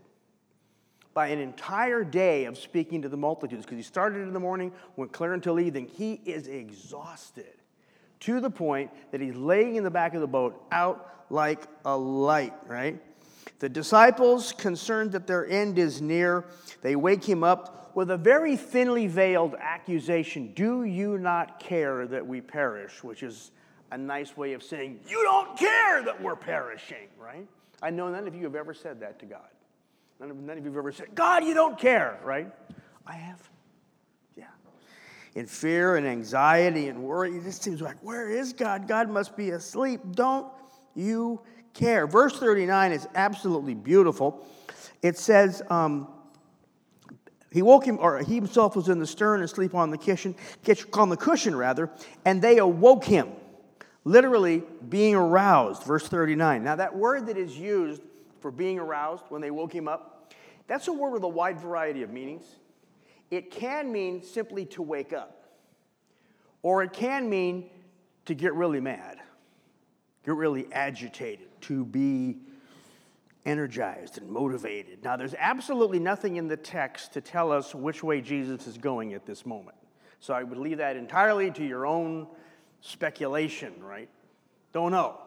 by 1.14 1.28
an 1.28 1.40
entire 1.40 2.04
day 2.04 2.46
of 2.46 2.58
speaking 2.58 3.02
to 3.02 3.10
the 3.10 3.18
multitudes, 3.18 3.66
because 3.66 3.78
he 3.78 3.84
started 3.84 4.22
in 4.22 4.34
the 4.34 4.40
morning, 4.40 4.72
went 4.96 5.12
clear 5.12 5.34
until 5.34 5.60
evening. 5.60 5.88
He 5.88 6.22
is 6.26 6.48
exhausted 6.48 7.54
to 8.22 8.40
the 8.40 8.50
point 8.50 8.92
that 9.12 9.22
he's 9.22 9.36
laying 9.36 9.76
in 9.76 9.84
the 9.84 9.92
back 9.92 10.14
of 10.14 10.22
the 10.22 10.28
boat 10.28 10.62
out 10.72 11.26
like 11.30 11.66
a 11.86 11.98
light, 11.98 12.54
right? 12.68 13.02
The 13.60 13.70
disciples, 13.70 14.54
concerned 14.54 15.12
that 15.14 15.28
their 15.28 15.48
end 15.48 15.80
is 15.80 16.02
near, 16.02 16.46
they 16.82 16.96
wake 16.96 17.24
him 17.24 17.44
up 17.44 17.89
with 18.00 18.12
a 18.12 18.18
very 18.18 18.56
thinly 18.56 19.08
veiled 19.08 19.56
accusation 19.60 20.54
Do 20.54 20.86
you 20.86 21.18
not 21.18 21.60
care 21.60 22.08
that 22.08 22.26
we 22.26 22.40
perish? 22.40 23.04
Which 23.04 23.24
is 23.24 23.52
a 23.92 23.98
nice 23.98 24.38
way 24.38 24.54
of 24.54 24.64
saying, 24.64 25.02
You 25.06 25.22
don't 25.24 25.58
care 25.58 26.02
that 26.04 26.22
we're 26.24 26.38
perishing, 26.38 27.10
right? 27.22 27.46
I 27.84 27.90
know 27.90 28.08
none 28.08 28.26
of 28.26 28.34
you 28.34 28.46
have 28.46 28.56
ever 28.56 28.74
said 28.74 29.02
that 29.02 29.20
to 29.20 29.26
God. 29.26 29.50
None 30.22 30.32
of, 30.32 30.38
none 30.38 30.58
of 30.58 30.64
you 30.64 30.70
have 30.70 30.78
ever 30.78 30.94
said, 30.94 31.08
God, 31.14 31.44
you 31.44 31.54
don't 31.54 31.78
care, 31.78 32.18
right? 32.24 32.50
I 33.06 33.16
have. 33.16 33.50
Yeah. 34.38 34.46
In 35.36 35.46
fear 35.46 35.98
and 35.98 36.08
anxiety 36.08 36.88
and 36.88 37.04
worry, 37.04 37.36
it 37.36 37.44
just 37.44 37.64
seems 37.64 37.82
like, 37.82 37.98
Where 38.02 38.30
is 38.30 38.54
God? 38.54 38.88
God 38.88 39.10
must 39.10 39.36
be 39.36 39.50
asleep. 39.50 40.00
Don't 40.14 40.48
you 40.96 41.42
care? 41.74 42.08
Verse 42.08 42.40
39 42.40 42.94
is 42.94 43.10
absolutely 43.14 43.74
beautiful. 43.74 44.48
It 45.02 45.18
says, 45.18 45.62
um, 45.70 46.08
he 47.52 47.62
woke 47.62 47.86
him, 47.86 47.98
or 48.00 48.20
he 48.20 48.36
himself 48.36 48.76
was 48.76 48.90
in 48.90 49.00
the 49.00 49.08
stern 49.08 49.42
asleep 49.42 49.74
on 49.74 49.90
the 49.90 49.98
cushion, 49.98 50.36
on 50.94 51.10
the 51.10 51.18
cushion 51.18 51.56
rather, 51.56 51.90
and 52.26 52.42
they 52.42 52.58
awoke 52.60 53.04
him, 53.04 53.30
literally 54.04 54.64
being 54.88 55.16
aroused. 55.16 55.84
Verse 55.84 56.08
39. 56.08 56.64
Now, 56.64 56.76
that 56.76 56.96
word 56.96 57.26
that 57.28 57.38
is 57.38 57.58
used 57.58 58.02
for 58.40 58.52
being 58.52 58.80
aroused 58.80 59.24
when 59.30 59.42
they 59.42 59.52
woke 59.52 59.74
him 59.74 59.88
up, 59.88 60.34
that's 60.68 60.88
a 60.88 60.94
word 60.94 61.12
with 61.12 61.24
a 61.24 61.28
wide 61.28 61.60
variety 61.60 62.04
of 62.04 62.12
meanings. 62.12 62.44
It 63.32 63.52
can 63.52 63.92
mean 63.92 64.24
simply 64.24 64.66
to 64.68 64.82
wake 64.82 65.14
up, 65.14 65.44
or 66.62 66.84
it 66.84 66.94
can 66.94 67.30
mean 67.30 67.70
to 68.26 68.36
get 68.36 68.54
really 68.54 68.80
mad, 68.80 69.20
get 70.24 70.36
really 70.36 70.68
agitated, 70.72 71.48
to 71.62 71.84
be 71.84 72.38
energized 73.46 74.18
and 74.18 74.30
motivated. 74.30 75.04
Now, 75.04 75.18
there's 75.18 75.36
absolutely 75.38 76.00
nothing 76.00 76.36
in 76.36 76.48
the 76.48 76.58
text 76.58 77.14
to 77.14 77.22
tell 77.22 77.52
us 77.52 77.74
which 77.74 78.04
way 78.04 78.22
Jesus 78.22 78.68
is 78.68 78.78
going 78.78 79.14
at 79.14 79.26
this 79.26 79.46
moment. 79.46 79.78
So 80.20 80.34
I 80.34 80.44
would 80.44 80.58
leave 80.58 80.78
that 80.80 80.98
entirely 80.98 81.50
to 81.52 81.66
your 81.66 81.86
own 81.86 82.28
speculation, 82.82 83.74
right? 83.82 84.10
Don't 84.74 84.92
know. 84.92 85.18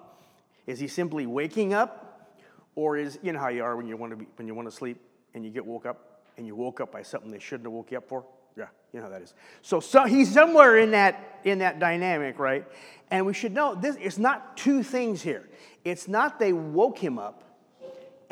Is 0.67 0.79
he 0.79 0.89
simply 0.89 1.27
waking 1.27 1.75
up? 1.75 2.39
Or 2.75 2.97
is, 2.97 3.19
you 3.23 3.33
know 3.33 3.39
how 3.39 3.49
you 3.49 3.65
are 3.65 3.77
when 3.77 3.87
you 3.87 3.97
want 3.97 4.13
to, 4.13 4.17
be, 4.17 4.27
when 4.37 4.47
you 4.47 4.55
want 4.55 4.69
to 4.69 4.75
sleep 4.75 4.99
and 5.35 5.45
you 5.45 5.51
get 5.51 5.65
woke 5.65 5.85
up 5.85 6.23
and 6.39 6.47
you 6.47 6.55
woke 6.55 6.81
up 6.81 6.91
by 6.91 7.03
something 7.03 7.31
they 7.31 7.39
shouldn't 7.39 7.67
have 7.67 7.73
woke 7.73 7.91
you 7.91 7.99
up 7.99 8.09
for? 8.09 8.25
Yeah, 8.57 8.67
you 8.93 9.01
know 9.01 9.07
how 9.07 9.13
that 9.13 9.23
is. 9.23 9.35
So, 9.63 9.81
so 9.81 10.05
he's 10.05 10.33
somewhere 10.33 10.79
in 10.79 10.91
that, 10.93 11.41
in 11.45 11.59
that 11.59 11.79
dynamic, 11.79 12.39
right? 12.39 12.65
And 13.11 13.27
we 13.27 13.35
should 13.35 13.53
know 13.53 13.75
this 13.75 13.97
it's 14.01 14.19
not 14.19 14.57
two 14.57 14.83
things 14.83 15.23
here. 15.23 15.49
It's 15.85 16.09
not 16.09 16.39
they 16.39 16.53
woke 16.53 16.99
him 16.99 17.19
up 17.19 17.52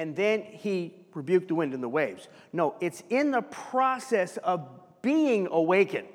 and 0.00 0.16
then 0.16 0.42
he 0.42 0.95
rebuked 1.12 1.49
the 1.49 1.54
wind 1.54 1.75
and 1.75 1.83
the 1.83 1.88
waves. 1.88 2.28
No, 2.54 2.75
it's 2.80 3.02
in 3.11 3.33
the 3.33 3.42
process 3.42 4.38
of 4.38 4.66
being 5.02 5.47
awakened, 5.50 6.07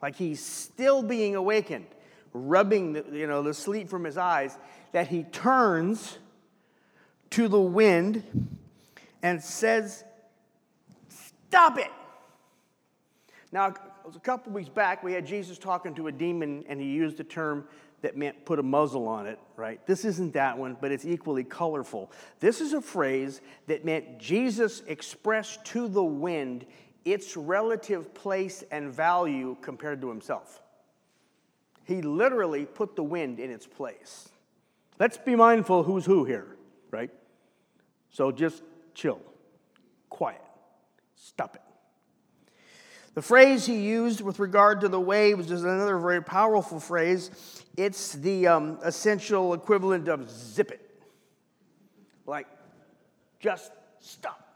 like 0.00 0.14
he's 0.14 0.38
still 0.40 1.02
being 1.02 1.34
awakened, 1.34 1.88
rubbing 2.32 2.92
the, 2.92 3.04
you 3.12 3.26
know, 3.26 3.42
the 3.42 3.52
sleep 3.52 3.88
from 3.88 4.04
his 4.04 4.16
eyes, 4.16 4.56
that 4.92 5.08
he 5.08 5.24
turns 5.24 6.18
to 7.30 7.48
the 7.48 7.60
wind 7.60 8.22
and 9.20 9.42
says, 9.42 10.04
Stop 11.48 11.76
it. 11.76 11.90
Now, 13.50 13.74
a 14.14 14.20
couple 14.20 14.52
weeks 14.52 14.68
back, 14.68 15.02
we 15.02 15.12
had 15.12 15.26
Jesus 15.26 15.58
talking 15.58 15.92
to 15.96 16.06
a 16.06 16.12
demon, 16.12 16.62
and 16.68 16.80
he 16.80 16.86
used 16.86 17.16
the 17.16 17.24
term 17.24 17.66
that 18.02 18.16
meant 18.16 18.44
put 18.44 18.58
a 18.58 18.62
muzzle 18.62 19.08
on 19.08 19.26
it, 19.26 19.38
right? 19.56 19.84
This 19.86 20.04
isn't 20.04 20.34
that 20.34 20.56
one, 20.56 20.76
but 20.80 20.92
it's 20.92 21.04
equally 21.04 21.44
colorful. 21.44 22.12
This 22.40 22.60
is 22.60 22.72
a 22.72 22.80
phrase 22.80 23.40
that 23.66 23.84
meant 23.84 24.18
Jesus 24.18 24.82
expressed 24.86 25.64
to 25.66 25.88
the 25.88 26.04
wind 26.04 26.66
its 27.04 27.36
relative 27.36 28.14
place 28.14 28.62
and 28.70 28.92
value 28.92 29.56
compared 29.62 30.00
to 30.02 30.08
himself. 30.08 30.62
He 31.84 32.02
literally 32.02 32.66
put 32.66 32.96
the 32.96 33.02
wind 33.02 33.40
in 33.40 33.50
its 33.50 33.66
place. 33.66 34.28
Let's 34.98 35.16
be 35.16 35.34
mindful 35.34 35.84
who's 35.84 36.04
who 36.04 36.24
here, 36.24 36.56
right? 36.90 37.10
So 38.10 38.30
just 38.30 38.62
chill, 38.94 39.20
quiet, 40.10 40.42
stop 41.16 41.54
it. 41.54 41.62
The 43.18 43.22
phrase 43.22 43.66
he 43.66 43.80
used 43.80 44.20
with 44.20 44.38
regard 44.38 44.80
to 44.82 44.88
the 44.88 45.00
waves 45.00 45.50
is 45.50 45.64
another 45.64 45.98
very 45.98 46.22
powerful 46.22 46.78
phrase. 46.78 47.32
It's 47.76 48.12
the 48.12 48.46
um, 48.46 48.78
essential 48.84 49.54
equivalent 49.54 50.06
of 50.06 50.30
zip 50.30 50.70
it. 50.70 51.02
Like, 52.26 52.46
just 53.40 53.72
stop. 53.98 54.54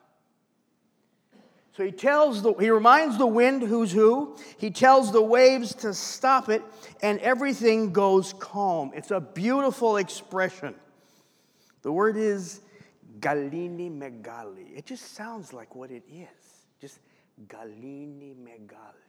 So 1.77 1.85
he 1.85 1.91
tells 1.91 2.41
the, 2.41 2.53
he 2.53 2.71
reminds 2.71 3.19
the 3.19 3.27
wind 3.27 3.63
who's 3.63 3.91
who. 3.91 4.37
He 4.59 4.71
tells 4.71 5.11
the 5.11 5.21
waves 5.21 5.75
to 5.75 5.93
stop 5.93 6.49
it, 6.49 6.63
and 7.03 7.19
everything 7.19 7.93
goes 7.93 8.33
calm. 8.33 8.93
It's 8.95 9.11
a 9.11 9.19
beautiful 9.19 9.97
expression. 9.97 10.77
The 11.83 11.91
word 11.91 12.17
is 12.17 12.61
galini 13.19 13.91
megali. 13.91 14.79
It 14.79 14.87
just 14.87 15.17
sounds 15.17 15.53
like 15.53 15.75
what 15.75 15.91
it 15.91 16.05
is. 16.09 16.29
Just 16.81 17.01
Galini 17.49 18.35
Megali. 18.35 19.03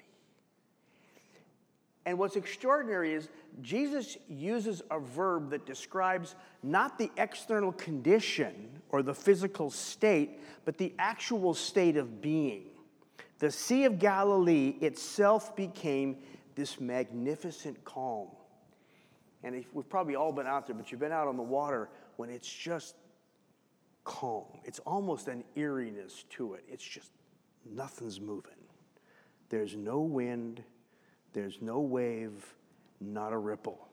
And 2.05 2.17
what's 2.17 2.35
extraordinary 2.35 3.13
is 3.13 3.29
Jesus 3.61 4.17
uses 4.27 4.81
a 4.91 4.99
verb 4.99 5.51
that 5.51 5.65
describes 5.65 6.35
not 6.61 6.97
the 6.97 7.09
external 7.17 7.71
condition 7.71 8.69
or 8.89 9.01
the 9.01 9.13
physical 9.13 9.69
state, 9.69 10.41
but 10.65 10.77
the 10.77 10.93
actual 10.99 11.53
state 11.53 11.95
of 11.95 12.21
being. 12.21 12.65
The 13.39 13.51
Sea 13.51 13.85
of 13.85 13.99
Galilee 13.99 14.75
itself 14.81 15.55
became 15.55 16.17
this 16.55 16.79
magnificent 16.79 17.83
calm. 17.85 18.27
And 19.43 19.65
we've 19.73 19.89
probably 19.89 20.15
all 20.15 20.31
been 20.31 20.47
out 20.47 20.67
there, 20.67 20.75
but 20.75 20.91
you've 20.91 21.01
been 21.01 21.11
out 21.11 21.27
on 21.27 21.37
the 21.37 21.43
water 21.43 21.89
when 22.17 22.29
it's 22.29 22.47
just 22.47 22.95
calm. 24.03 24.45
It's 24.63 24.79
almost 24.79 25.27
an 25.27 25.43
eeriness 25.55 26.23
to 26.31 26.53
it. 26.53 26.63
It's 26.69 26.83
just 26.83 27.11
nothing's 27.69 28.19
moving. 28.19 28.53
There's 29.49 29.75
no 29.75 30.01
wind, 30.01 30.63
there's 31.33 31.61
no 31.61 31.79
wave, 31.79 32.55
not 32.99 33.33
a 33.33 33.37
ripple. 33.37 33.87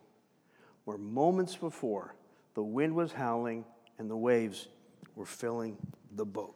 Where 0.84 0.98
moments 0.98 1.56
before, 1.56 2.14
the 2.54 2.62
wind 2.62 2.94
was 2.94 3.12
howling 3.12 3.64
and 3.98 4.10
the 4.10 4.16
waves 4.16 4.68
were 5.14 5.26
filling 5.26 5.76
the 6.16 6.24
boat. 6.24 6.54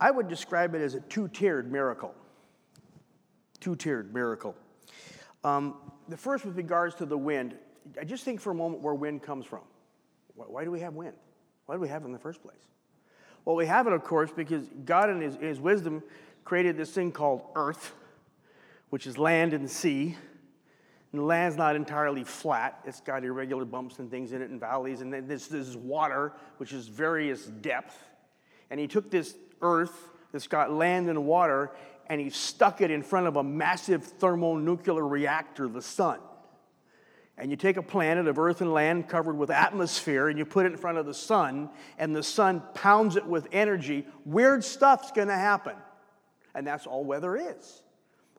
I 0.00 0.10
would 0.10 0.28
describe 0.28 0.74
it 0.74 0.80
as 0.80 0.94
a 0.94 1.00
two 1.00 1.28
tiered 1.28 1.70
miracle. 1.70 2.14
Two 3.60 3.74
tiered 3.74 4.14
miracle. 4.14 4.54
Um, 5.42 5.74
the 6.08 6.16
first, 6.16 6.44
with 6.44 6.56
regards 6.56 6.94
to 6.96 7.06
the 7.06 7.18
wind, 7.18 7.56
I 8.00 8.04
just 8.04 8.24
think 8.24 8.40
for 8.40 8.50
a 8.50 8.54
moment 8.54 8.82
where 8.82 8.94
wind 8.94 9.22
comes 9.22 9.44
from. 9.44 9.62
Why 10.34 10.64
do 10.64 10.70
we 10.70 10.80
have 10.80 10.94
wind? 10.94 11.16
Why 11.68 11.74
do 11.74 11.82
we 11.82 11.88
have 11.88 12.00
it 12.00 12.06
in 12.06 12.12
the 12.12 12.18
first 12.18 12.42
place? 12.42 12.56
Well, 13.44 13.54
we 13.54 13.66
have 13.66 13.86
it, 13.86 13.92
of 13.92 14.02
course, 14.02 14.30
because 14.34 14.64
God, 14.86 15.10
in 15.10 15.20
his, 15.20 15.34
in 15.34 15.42
his 15.42 15.60
wisdom, 15.60 16.02
created 16.42 16.78
this 16.78 16.92
thing 16.92 17.12
called 17.12 17.42
earth, 17.54 17.92
which 18.88 19.06
is 19.06 19.18
land 19.18 19.52
and 19.52 19.70
sea. 19.70 20.16
And 21.12 21.20
the 21.20 21.26
land's 21.26 21.58
not 21.58 21.76
entirely 21.76 22.24
flat. 22.24 22.80
It's 22.86 23.02
got 23.02 23.22
irregular 23.22 23.66
bumps 23.66 23.98
and 23.98 24.10
things 24.10 24.32
in 24.32 24.40
it 24.40 24.48
and 24.48 24.58
valleys. 24.58 25.02
And 25.02 25.12
then 25.12 25.28
this, 25.28 25.48
this 25.48 25.68
is 25.68 25.76
water, 25.76 26.32
which 26.56 26.72
is 26.72 26.88
various 26.88 27.44
depth. 27.44 28.02
And 28.70 28.80
he 28.80 28.86
took 28.86 29.10
this 29.10 29.34
earth 29.60 30.08
that's 30.32 30.46
got 30.46 30.72
land 30.72 31.10
and 31.10 31.26
water, 31.26 31.72
and 32.06 32.18
he 32.18 32.30
stuck 32.30 32.80
it 32.80 32.90
in 32.90 33.02
front 33.02 33.26
of 33.26 33.36
a 33.36 33.42
massive 33.42 34.04
thermonuclear 34.04 35.06
reactor, 35.06 35.68
the 35.68 35.82
sun 35.82 36.18
and 37.38 37.50
you 37.50 37.56
take 37.56 37.76
a 37.76 37.82
planet 37.82 38.26
of 38.26 38.38
earth 38.38 38.60
and 38.60 38.72
land 38.72 39.08
covered 39.08 39.38
with 39.38 39.50
atmosphere 39.50 40.28
and 40.28 40.38
you 40.38 40.44
put 40.44 40.66
it 40.66 40.72
in 40.72 40.78
front 40.78 40.98
of 40.98 41.06
the 41.06 41.14
sun, 41.14 41.70
and 41.96 42.14
the 42.14 42.22
sun 42.22 42.62
pounds 42.74 43.16
it 43.16 43.24
with 43.24 43.46
energy, 43.52 44.06
weird 44.24 44.64
stuff's 44.64 45.12
gonna 45.12 45.38
happen. 45.38 45.76
And 46.54 46.66
that's 46.66 46.86
all 46.86 47.04
weather 47.04 47.36
is. 47.36 47.82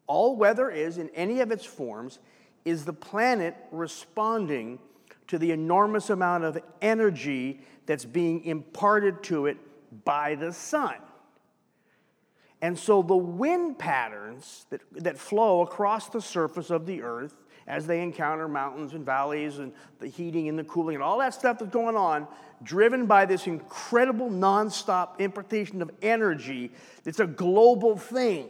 All 0.06 0.36
weather 0.36 0.70
is, 0.70 0.98
in 0.98 1.10
any 1.10 1.40
of 1.40 1.52
its 1.52 1.66
forms, 1.66 2.20
is 2.66 2.84
the 2.84 2.94
planet 2.94 3.56
responding 3.72 4.80
to 5.28 5.38
the 5.38 5.52
enormous 5.52 6.10
amount 6.10 6.44
of 6.44 6.62
energy 6.82 7.62
that's 7.86 8.06
being 8.06 8.44
imparted 8.44 9.24
to 9.24 9.46
it 9.46 9.58
by 10.04 10.36
the 10.36 10.52
sun. 10.52 10.96
And 12.62 12.78
so 12.78 13.02
the 13.02 13.16
wind 13.16 13.80
patterns 13.80 14.66
that, 14.70 14.82
that 14.92 15.18
flow 15.18 15.62
across 15.62 16.10
the 16.10 16.22
surface 16.22 16.70
of 16.70 16.86
the 16.86 17.02
earth 17.02 17.36
as 17.70 17.86
they 17.86 18.02
encounter 18.02 18.48
mountains 18.48 18.94
and 18.94 19.06
valleys 19.06 19.60
and 19.60 19.72
the 20.00 20.08
heating 20.08 20.50
and 20.50 20.58
the 20.58 20.64
cooling 20.64 20.96
and 20.96 21.04
all 21.04 21.20
that 21.20 21.36
stuff 21.36 21.60
that's 21.60 21.72
going 21.72 21.96
on, 21.96 22.28
driven 22.64 23.06
by 23.06 23.26
this 23.26 23.46
incredible 23.46 24.30
nonstop 24.30 25.20
impartation 25.22 25.82
of 25.82 25.92
energy 26.02 26.72
It's 27.06 27.20
a 27.20 27.28
global 27.28 27.96
thing. 27.96 28.50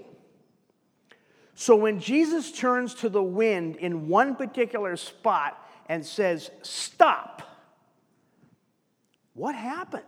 So 1.54 1.76
when 1.76 2.00
Jesus 2.00 2.54
turns 2.54 2.96
to 2.96 3.10
the 3.10 3.22
wind 3.22 3.76
in 3.76 4.08
one 4.08 4.36
particular 4.36 4.96
spot 4.96 5.70
and 5.90 6.06
says, 6.06 6.50
Stop. 6.62 7.44
What 9.34 9.54
happened? 9.56 10.04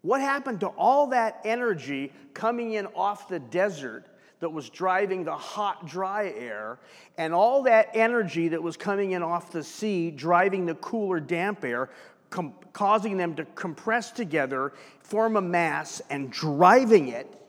What 0.00 0.20
happened 0.20 0.60
to 0.60 0.68
all 0.68 1.08
that 1.08 1.40
energy 1.44 2.12
coming 2.34 2.72
in 2.72 2.86
off 2.86 3.28
the 3.28 3.38
desert 3.38 4.06
that 4.42 4.50
was 4.50 4.68
driving 4.70 5.22
the 5.22 5.36
hot, 5.36 5.86
dry 5.86 6.26
air, 6.36 6.80
and 7.16 7.32
all 7.32 7.62
that 7.62 7.88
energy 7.94 8.48
that 8.48 8.60
was 8.60 8.76
coming 8.76 9.12
in 9.12 9.22
off 9.22 9.52
the 9.52 9.62
sea, 9.62 10.10
driving 10.10 10.66
the 10.66 10.74
cooler, 10.74 11.20
damp 11.20 11.64
air, 11.64 11.90
com- 12.28 12.52
causing 12.72 13.16
them 13.16 13.36
to 13.36 13.44
compress 13.54 14.10
together, 14.10 14.72
form 14.98 15.36
a 15.36 15.40
mass, 15.40 16.02
and 16.10 16.32
driving 16.32 17.06
it, 17.06 17.40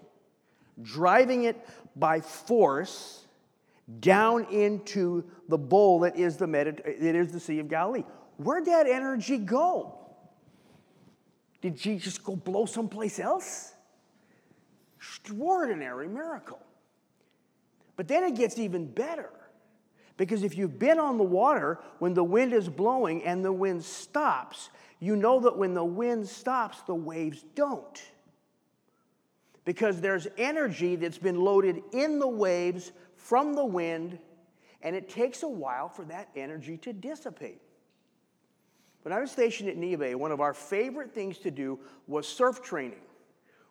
driving 0.84 1.46
it 1.46 1.68
by 1.96 2.22
force 2.22 3.26
down 4.00 4.46
into 4.52 5.24
the 5.50 5.58
bowl 5.58 6.02
that 6.02 6.16
is 6.16 6.38
the, 6.38 6.46
Mediter- 6.46 6.86
it 6.86 7.16
is 7.16 7.32
the 7.32 7.40
Sea 7.40 7.58
of 7.58 7.68
Galilee. 7.68 8.04
Where'd 8.38 8.66
that 8.66 8.86
energy 8.86 9.40
go? 9.40 9.98
Did 11.60 11.76
Jesus 11.76 12.20
go 12.20 12.36
blow 12.36 12.68
someplace 12.68 13.18
else? 13.18 13.74
Extraordinary 14.98 16.08
miracle. 16.08 16.60
But 18.04 18.10
then 18.10 18.26
it 18.26 18.36
gets 18.36 18.60
even 18.60 18.86
better. 18.86 19.30
Because 20.18 20.44
if 20.44 20.58
you've 20.58 20.78
been 20.78 21.00
on 21.00 21.18
the 21.18 21.24
water 21.24 21.80
when 22.00 22.14
the 22.14 22.24
wind 22.24 22.52
is 22.52 22.68
blowing 22.68 23.24
and 23.24 23.46
the 23.46 23.54
wind 23.54 23.82
stops, 23.82 24.72
you 25.00 25.16
know 25.16 25.40
that 25.40 25.58
when 25.58 25.74
the 25.74 25.86
wind 25.86 26.28
stops, 26.28 26.82
the 26.82 26.94
waves 26.94 27.46
don't. 27.56 28.04
Because 29.64 30.02
there's 30.02 30.28
energy 30.38 30.98
that's 30.98 31.18
been 31.18 31.40
loaded 31.40 31.82
in 31.94 32.20
the 32.20 32.28
waves 32.28 32.92
from 33.16 33.56
the 33.56 33.64
wind, 33.64 34.20
and 34.82 34.98
it 34.98 35.08
takes 35.08 35.44
a 35.44 35.48
while 35.48 35.88
for 35.88 36.04
that 36.04 36.28
energy 36.36 36.76
to 36.80 36.92
dissipate. 36.92 37.62
When 39.04 39.14
I 39.14 39.22
was 39.22 39.32
stationed 39.32 39.70
at 39.70 39.78
Neah 39.78 39.98
Bay, 39.98 40.14
one 40.14 40.34
of 40.34 40.42
our 40.42 40.54
favorite 40.54 41.14
things 41.14 41.38
to 41.38 41.52
do 41.52 41.80
was 42.06 42.28
surf 42.28 42.62
training 42.62 43.00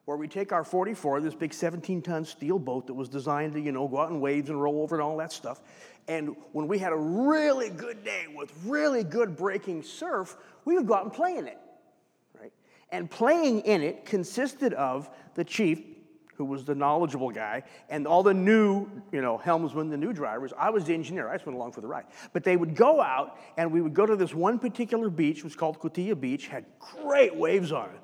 where 0.05 0.17
we 0.17 0.27
take 0.27 0.53
our 0.53 0.65
44, 0.65 1.21
this 1.21 1.35
big 1.35 1.55
17 1.55 2.03
ton 2.03 2.25
steel 2.25 2.59
boat 2.59 2.87
that 2.89 2.95
was 2.95 3.09
designed 3.09 3.55
to, 3.55 3.61
you 3.61 3.73
know, 3.73 3.87
go 3.87 3.99
out 3.99 4.11
in 4.11 4.21
waves 4.21 4.51
and 4.51 4.61
roll 4.61 4.83
over 4.83 4.97
and 4.97 5.03
all 5.03 5.17
that 5.19 5.33
stuff. 5.33 5.61
And 6.09 6.35
when 6.51 6.67
we 6.67 6.79
had 6.79 6.93
a 6.93 6.97
really 6.97 7.71
good 7.71 8.05
day 8.05 8.27
with 8.35 8.53
really 8.65 9.05
good 9.05 9.37
breaking 9.37 9.85
surf, 9.85 10.37
we 10.65 10.75
would 10.75 10.89
go 10.89 10.95
out 10.95 11.05
and 11.05 11.13
play 11.13 11.37
in 11.37 11.47
it, 11.47 11.59
right? 12.41 12.53
And 12.91 13.09
playing 13.09 13.61
in 13.61 13.83
it 13.83 14.05
consisted 14.05 14.75
of 14.75 15.09
the 15.35 15.45
chief, 15.45 15.81
who 16.35 16.45
was 16.45 16.65
the 16.65 16.75
knowledgeable 16.75 17.31
guy, 17.31 17.63
and 17.89 18.05
all 18.05 18.25
the 18.25 18.35
new, 18.35 18.89
you 19.13 19.23
know, 19.23 19.39
helmsmen, 19.39 19.91
the 19.91 19.97
new 19.97 20.13
drivers. 20.13 20.53
I 20.59 20.71
was 20.71 20.85
the 20.85 20.95
engineer. 20.95 21.29
I 21.29 21.35
just 21.35 21.47
went 21.47 21.57
along 21.57 21.73
for 21.73 21.83
the 21.83 21.87
ride. 21.87 22.07
But 22.33 22.43
they 22.43 22.57
would 22.57 22.75
go 22.75 23.01
out, 23.01 23.39
and 23.57 23.71
we 23.71 23.81
would 23.81 23.95
go 23.95 24.07
to 24.07 24.17
this 24.17 24.35
one 24.35 24.59
particular 24.59 25.09
beach, 25.09 25.39
it 25.39 25.45
was 25.45 25.55
called 25.55 25.79
Cotilla 25.79 26.19
Beach, 26.21 26.49
had 26.49 26.65
great 26.81 27.37
waves 27.37 27.71
on 27.71 27.91
it 27.91 28.02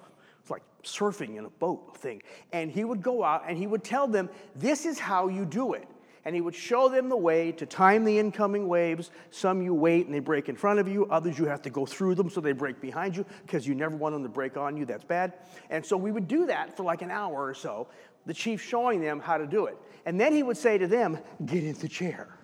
surfing 0.85 1.37
in 1.37 1.44
a 1.44 1.50
boat 1.50 1.97
thing. 1.97 2.23
And 2.52 2.70
he 2.70 2.85
would 2.85 3.02
go 3.02 3.25
out 3.25 3.44
and 3.47 3.56
he 3.56 3.66
would 3.66 3.85
tell 3.85 4.06
them, 4.06 4.30
This 4.54 4.87
is 4.87 4.99
how 4.99 5.28
you 5.28 5.44
do 5.44 5.75
it. 5.75 5.87
And 6.25 6.35
he 6.35 6.40
would 6.40 6.54
show 6.54 6.88
them 6.88 7.08
the 7.08 7.16
way 7.16 7.52
to 7.52 7.64
time 7.64 8.04
the 8.04 8.18
incoming 8.18 8.68
waves. 8.68 9.11
Some 9.30 9.62
you 9.62 9.73
wait 9.73 10.06
and 10.06 10.14
they 10.14 10.18
break 10.18 10.49
in 10.49 10.56
front 10.56 10.78
of 10.78 10.87
you, 10.87 11.06
others 11.06 11.38
you 11.38 11.47
have 11.47 11.62
to 11.62 11.70
go 11.70 11.87
through 11.87 12.16
them 12.16 12.28
so 12.28 12.40
they 12.40 12.52
break 12.52 12.80
behind 12.80 13.16
you 13.16 13.25
because 13.47 13.66
you 13.66 13.75
never 13.75 13.97
want 13.97 14.14
them 14.14 14.23
to 14.25 14.28
break 14.28 14.56
on 14.56 14.76
you. 14.76 14.85
That's 14.85 15.04
bad. 15.04 15.35
And 15.70 15.85
so 15.85 15.97
we 15.97 16.12
would 16.12 16.28
do 16.28 16.47
that 16.47 16.76
for 16.76 16.82
like 16.82 17.02
an 17.02 17.11
hour 17.11 17.47
or 17.47 17.54
so, 17.54 17.88
the 18.26 18.35
chief 18.35 18.62
showing 18.62 19.00
them 19.00 19.20
how 19.20 19.38
to 19.38 19.47
do 19.47 19.66
it. 19.66 19.78
And 20.04 20.20
then 20.20 20.35
he 20.35 20.42
would 20.42 20.56
say 20.56 20.76
to 20.78 20.87
them, 20.87 21.18
Get 21.47 21.64
in 21.64 21.75
the 21.75 21.88
chair. 21.88 22.38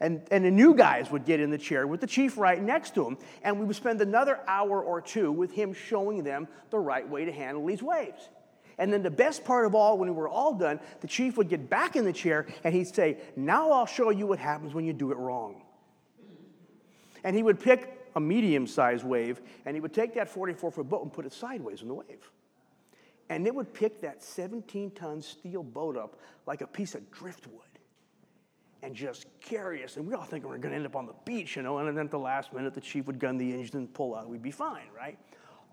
And, 0.00 0.22
and 0.30 0.44
the 0.44 0.50
new 0.50 0.74
guys 0.74 1.10
would 1.10 1.24
get 1.24 1.40
in 1.40 1.50
the 1.50 1.58
chair 1.58 1.86
with 1.86 2.00
the 2.00 2.06
chief 2.06 2.38
right 2.38 2.62
next 2.62 2.94
to 2.94 3.06
him, 3.06 3.18
and 3.42 3.58
we 3.58 3.66
would 3.66 3.76
spend 3.76 4.00
another 4.00 4.40
hour 4.46 4.82
or 4.82 5.00
two 5.00 5.30
with 5.30 5.52
him 5.52 5.72
showing 5.72 6.22
them 6.22 6.48
the 6.70 6.78
right 6.78 7.08
way 7.08 7.24
to 7.24 7.32
handle 7.32 7.64
these 7.66 7.82
waves. 7.82 8.28
And 8.78 8.92
then 8.92 9.02
the 9.02 9.10
best 9.10 9.44
part 9.44 9.66
of 9.66 9.74
all, 9.74 9.98
when 9.98 10.08
we 10.08 10.14
were 10.14 10.28
all 10.28 10.54
done, 10.54 10.80
the 11.00 11.06
chief 11.06 11.36
would 11.36 11.48
get 11.48 11.68
back 11.68 11.94
in 11.94 12.04
the 12.04 12.12
chair 12.12 12.46
and 12.64 12.74
he'd 12.74 12.92
say, 12.92 13.18
Now 13.36 13.70
I'll 13.70 13.86
show 13.86 14.10
you 14.10 14.26
what 14.26 14.38
happens 14.38 14.74
when 14.74 14.84
you 14.84 14.92
do 14.92 15.12
it 15.12 15.18
wrong. 15.18 15.62
And 17.22 17.36
he 17.36 17.42
would 17.42 17.60
pick 17.60 17.98
a 18.16 18.20
medium 18.20 18.66
sized 18.66 19.04
wave 19.04 19.40
and 19.66 19.76
he 19.76 19.80
would 19.80 19.92
take 19.92 20.14
that 20.14 20.28
44 20.28 20.70
foot 20.70 20.88
boat 20.88 21.02
and 21.02 21.12
put 21.12 21.26
it 21.26 21.32
sideways 21.32 21.82
in 21.82 21.88
the 21.88 21.94
wave. 21.94 22.30
And 23.28 23.46
it 23.46 23.54
would 23.54 23.72
pick 23.72 24.00
that 24.00 24.22
17 24.22 24.90
ton 24.90 25.22
steel 25.22 25.62
boat 25.62 25.96
up 25.96 26.18
like 26.46 26.60
a 26.60 26.66
piece 26.66 26.94
of 26.94 27.10
driftwood 27.10 27.60
and 28.82 28.94
just 28.94 29.26
carry 29.40 29.84
us. 29.84 29.96
And 29.96 30.06
we 30.06 30.14
all 30.14 30.24
think 30.24 30.44
we're 30.44 30.58
going 30.58 30.70
to 30.72 30.76
end 30.76 30.86
up 30.86 30.96
on 30.96 31.06
the 31.06 31.14
beach, 31.24 31.56
you 31.56 31.62
know, 31.62 31.78
and 31.78 31.96
then 31.96 32.04
at 32.04 32.10
the 32.10 32.18
last 32.18 32.52
minute, 32.52 32.74
the 32.74 32.80
chief 32.80 33.06
would 33.06 33.18
gun 33.18 33.38
the 33.38 33.52
engine 33.52 33.76
and 33.78 33.94
pull 33.94 34.14
out. 34.14 34.28
We'd 34.28 34.42
be 34.42 34.50
fine, 34.50 34.86
right? 34.96 35.18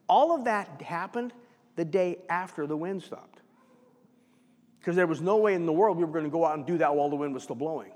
All 0.08 0.36
of 0.36 0.46
that 0.46 0.82
happened 0.82 1.34
the 1.76 1.86
day 1.86 2.20
after 2.30 2.68
the 2.68 2.78
wind 2.78 3.02
stopped. 3.02 3.42
Because 4.80 4.96
there 4.96 5.08
was 5.08 5.22
no 5.22 5.38
way 5.38 5.56
in 5.56 5.66
the 5.66 5.74
world 5.74 5.98
we 5.98 6.04
were 6.04 6.12
going 6.12 6.26
to 6.26 6.32
go 6.32 6.46
out 6.46 6.56
and 6.56 6.66
do 6.66 6.78
that 6.78 6.96
while 6.96 7.10
the 7.10 7.16
wind 7.16 7.34
was 7.34 7.44
still 7.44 7.56
blowing. 7.56 7.92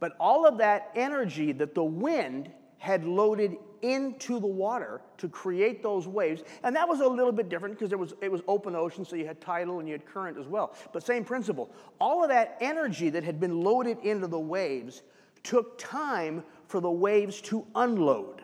But 0.00 0.16
all 0.18 0.46
of 0.46 0.58
that 0.58 0.90
energy 0.94 1.52
that 1.52 1.74
the 1.74 1.84
wind 1.84 2.50
had 2.82 3.04
loaded 3.04 3.56
into 3.82 4.40
the 4.40 4.46
water 4.48 5.00
to 5.16 5.28
create 5.28 5.84
those 5.84 6.08
waves. 6.08 6.42
And 6.64 6.74
that 6.74 6.88
was 6.88 6.98
a 6.98 7.06
little 7.06 7.30
bit 7.30 7.48
different 7.48 7.78
because 7.78 7.92
it 7.92 7.98
was, 7.98 8.12
it 8.20 8.30
was 8.30 8.40
open 8.48 8.74
ocean, 8.74 9.04
so 9.04 9.14
you 9.14 9.24
had 9.24 9.40
tidal 9.40 9.78
and 9.78 9.86
you 9.86 9.92
had 9.92 10.04
current 10.04 10.36
as 10.36 10.48
well. 10.48 10.74
But 10.92 11.04
same 11.04 11.24
principle. 11.24 11.70
All 12.00 12.24
of 12.24 12.30
that 12.30 12.56
energy 12.60 13.08
that 13.10 13.22
had 13.22 13.38
been 13.38 13.62
loaded 13.62 13.98
into 14.02 14.26
the 14.26 14.40
waves 14.40 15.02
took 15.44 15.78
time 15.78 16.42
for 16.66 16.80
the 16.80 16.90
waves 16.90 17.40
to 17.42 17.64
unload. 17.76 18.42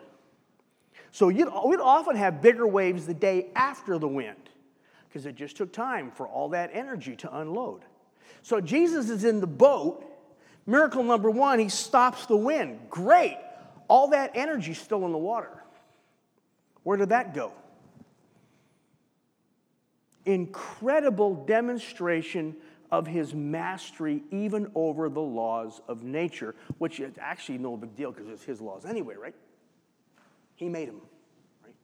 So 1.11 1.27
we'd 1.27 1.81
often 1.81 2.15
have 2.15 2.41
bigger 2.41 2.65
waves 2.65 3.05
the 3.05 3.13
day 3.13 3.47
after 3.57 3.97
the 3.97 4.07
wind 4.07 4.49
because 5.09 5.25
it 5.25 5.35
just 5.35 5.57
took 5.57 5.73
time 5.73 6.11
for 6.11 6.29
all 6.29 6.47
that 6.49 6.69
energy 6.71 7.17
to 7.17 7.39
unload. 7.39 7.81
So 8.41 8.61
Jesus 8.61 9.09
is 9.09 9.25
in 9.25 9.41
the 9.41 9.47
boat. 9.47 10.05
Miracle 10.65 11.03
number 11.03 11.29
one, 11.29 11.59
he 11.59 11.67
stops 11.67 12.25
the 12.25 12.37
wind. 12.37 12.79
Great. 12.89 13.37
All 13.89 14.09
that 14.09 14.31
energy 14.35 14.73
still 14.73 15.05
in 15.05 15.11
the 15.11 15.17
water. 15.17 15.63
Where 16.83 16.97
did 16.97 17.09
that 17.09 17.33
go? 17.33 17.51
Incredible 20.25 21.43
demonstration 21.45 22.55
of 22.91 23.07
his 23.07 23.33
mastery 23.33 24.23
even 24.31 24.71
over 24.75 25.09
the 25.09 25.21
laws 25.21 25.81
of 25.87 26.03
nature, 26.03 26.55
which 26.77 26.99
is 26.99 27.13
actually 27.19 27.57
no 27.57 27.77
big 27.77 27.95
deal 27.95 28.11
because 28.11 28.27
it's 28.29 28.43
his 28.43 28.61
laws 28.61 28.85
anyway, 28.85 29.15
right? 29.15 29.35
He 30.55 30.69
made 30.69 30.87
them. 30.87 31.01
Right? 31.63 31.75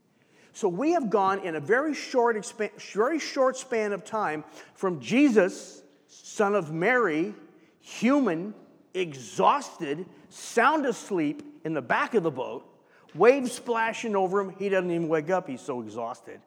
So 0.54 0.68
we 0.68 0.92
have 0.92 1.10
gone 1.10 1.40
in 1.40 1.56
a 1.56 1.60
very 1.60 1.94
short, 1.94 2.54
very 2.94 3.20
short 3.20 3.58
span 3.58 3.94
of 3.94 4.04
time 4.04 4.44
from 4.74 5.00
Jesus, 5.00 5.84
son 6.08 6.56
of 6.56 6.72
Mary, 6.72 7.34
human, 7.82 8.54
exhausted, 8.94 10.06
sound 10.30 10.86
asleep, 10.86 11.44
in 11.66 11.74
the 11.74 11.82
back 11.82 12.14
of 12.14 12.24
the 12.24 12.32
boat, 12.32 12.66
waves 13.14 13.52
splashing 13.52 14.16
over 14.16 14.40
him. 14.40 14.56
He 14.58 14.70
doesn't 14.70 14.90
even 14.90 15.10
wake 15.10 15.30
up, 15.30 15.50
he's 15.50 15.62
so 15.62 15.82
exhausted. 15.82 16.40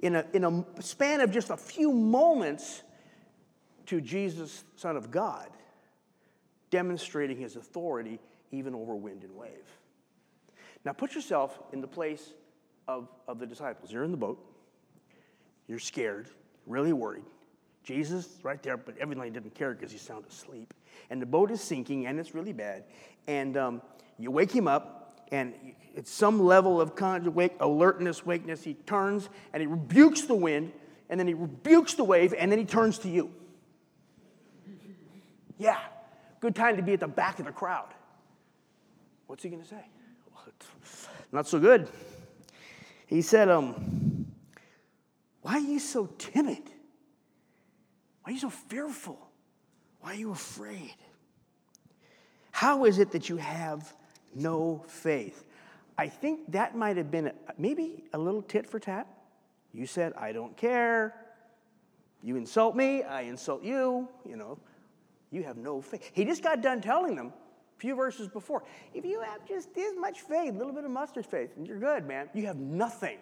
In 0.00 0.16
a, 0.16 0.26
in 0.34 0.44
a 0.44 0.82
span 0.82 1.22
of 1.22 1.30
just 1.30 1.48
a 1.48 1.56
few 1.56 1.90
moments, 1.90 2.82
to 3.86 4.00
Jesus, 4.00 4.64
Son 4.76 4.96
of 4.96 5.10
God, 5.10 5.48
demonstrating 6.70 7.36
his 7.36 7.56
authority 7.56 8.18
even 8.50 8.74
over 8.74 8.94
wind 8.94 9.24
and 9.24 9.34
wave. 9.36 9.50
Now 10.84 10.92
put 10.92 11.14
yourself 11.14 11.58
in 11.72 11.80
the 11.80 11.86
place 11.86 12.32
of, 12.88 13.08
of 13.28 13.38
the 13.38 13.46
disciples. 13.46 13.92
You're 13.92 14.04
in 14.04 14.10
the 14.10 14.16
boat, 14.16 14.38
you're 15.66 15.78
scared, 15.78 16.28
really 16.66 16.92
worried. 16.92 17.24
Jesus 17.82 18.38
right 18.42 18.62
there, 18.62 18.78
but 18.78 18.96
evidently 18.98 19.30
didn't 19.30 19.54
care 19.54 19.74
because 19.74 19.92
he's 19.92 20.00
sound 20.00 20.24
asleep. 20.26 20.72
And 21.10 21.20
the 21.20 21.26
boat 21.26 21.50
is 21.50 21.60
sinking, 21.60 22.06
and 22.06 22.18
it's 22.18 22.34
really 22.34 22.54
bad. 22.54 22.84
And 23.26 23.58
um, 23.58 23.82
you 24.18 24.30
wake 24.30 24.52
him 24.52 24.68
up, 24.68 25.20
and 25.32 25.54
at 25.96 26.06
some 26.06 26.40
level 26.40 26.80
of 26.80 26.92
alertness, 27.60 28.26
wakeness, 28.26 28.62
he 28.62 28.74
turns 28.74 29.28
and 29.52 29.60
he 29.60 29.66
rebukes 29.66 30.22
the 30.22 30.34
wind, 30.34 30.72
and 31.08 31.18
then 31.18 31.26
he 31.26 31.34
rebukes 31.34 31.94
the 31.94 32.04
wave, 32.04 32.34
and 32.36 32.50
then 32.50 32.58
he 32.58 32.64
turns 32.64 32.98
to 32.98 33.08
you. 33.08 33.30
Yeah, 35.58 35.78
good 36.40 36.54
time 36.54 36.76
to 36.76 36.82
be 36.82 36.94
at 36.94 37.00
the 37.00 37.08
back 37.08 37.38
of 37.38 37.46
the 37.46 37.52
crowd. 37.52 37.88
What's 39.26 39.42
he 39.42 39.48
going 39.48 39.62
to 39.62 39.68
say? 39.68 39.84
not 41.32 41.46
so 41.46 41.58
good. 41.58 41.88
He 43.06 43.22
said, 43.22 43.48
um, 43.48 44.26
Why 45.42 45.54
are 45.54 45.58
you 45.60 45.78
so 45.78 46.06
timid? 46.18 46.62
Why 48.22 48.30
are 48.30 48.32
you 48.32 48.40
so 48.40 48.50
fearful? 48.50 49.18
Why 50.00 50.12
are 50.12 50.16
you 50.16 50.32
afraid? 50.32 50.94
How 52.50 52.84
is 52.84 52.98
it 52.98 53.12
that 53.12 53.28
you 53.28 53.36
have 53.36 53.92
no 54.34 54.84
faith. 54.86 55.44
I 55.96 56.08
think 56.08 56.52
that 56.52 56.76
might 56.76 56.96
have 56.96 57.10
been 57.10 57.32
maybe 57.56 58.04
a 58.12 58.18
little 58.18 58.42
tit 58.42 58.66
for 58.66 58.78
tat. 58.78 59.06
You 59.72 59.86
said, 59.86 60.12
I 60.16 60.32
don't 60.32 60.56
care. 60.56 61.14
You 62.22 62.36
insult 62.36 62.74
me, 62.74 63.02
I 63.02 63.22
insult 63.22 63.62
you. 63.62 64.08
You 64.26 64.36
know, 64.36 64.58
you 65.30 65.42
have 65.42 65.56
no 65.56 65.80
faith. 65.80 66.10
He 66.12 66.24
just 66.24 66.42
got 66.42 66.62
done 66.62 66.80
telling 66.80 67.16
them, 67.16 67.32
A 67.76 67.80
few 67.80 67.94
verses 67.94 68.28
before. 68.28 68.64
If 68.92 69.04
you 69.04 69.20
have 69.20 69.46
just 69.46 69.74
this 69.74 69.94
much 69.98 70.20
faith, 70.20 70.54
a 70.54 70.58
little 70.58 70.72
bit 70.72 70.84
of 70.84 70.90
mustard 70.90 71.26
faith, 71.26 71.50
and 71.56 71.66
you're 71.66 71.78
good, 71.78 72.06
man. 72.06 72.28
You 72.34 72.46
have 72.46 72.56
nothing. 72.56 73.18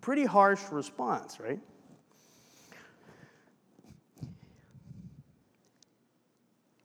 Pretty 0.00 0.24
harsh 0.24 0.60
response, 0.70 1.40
right? 1.40 1.60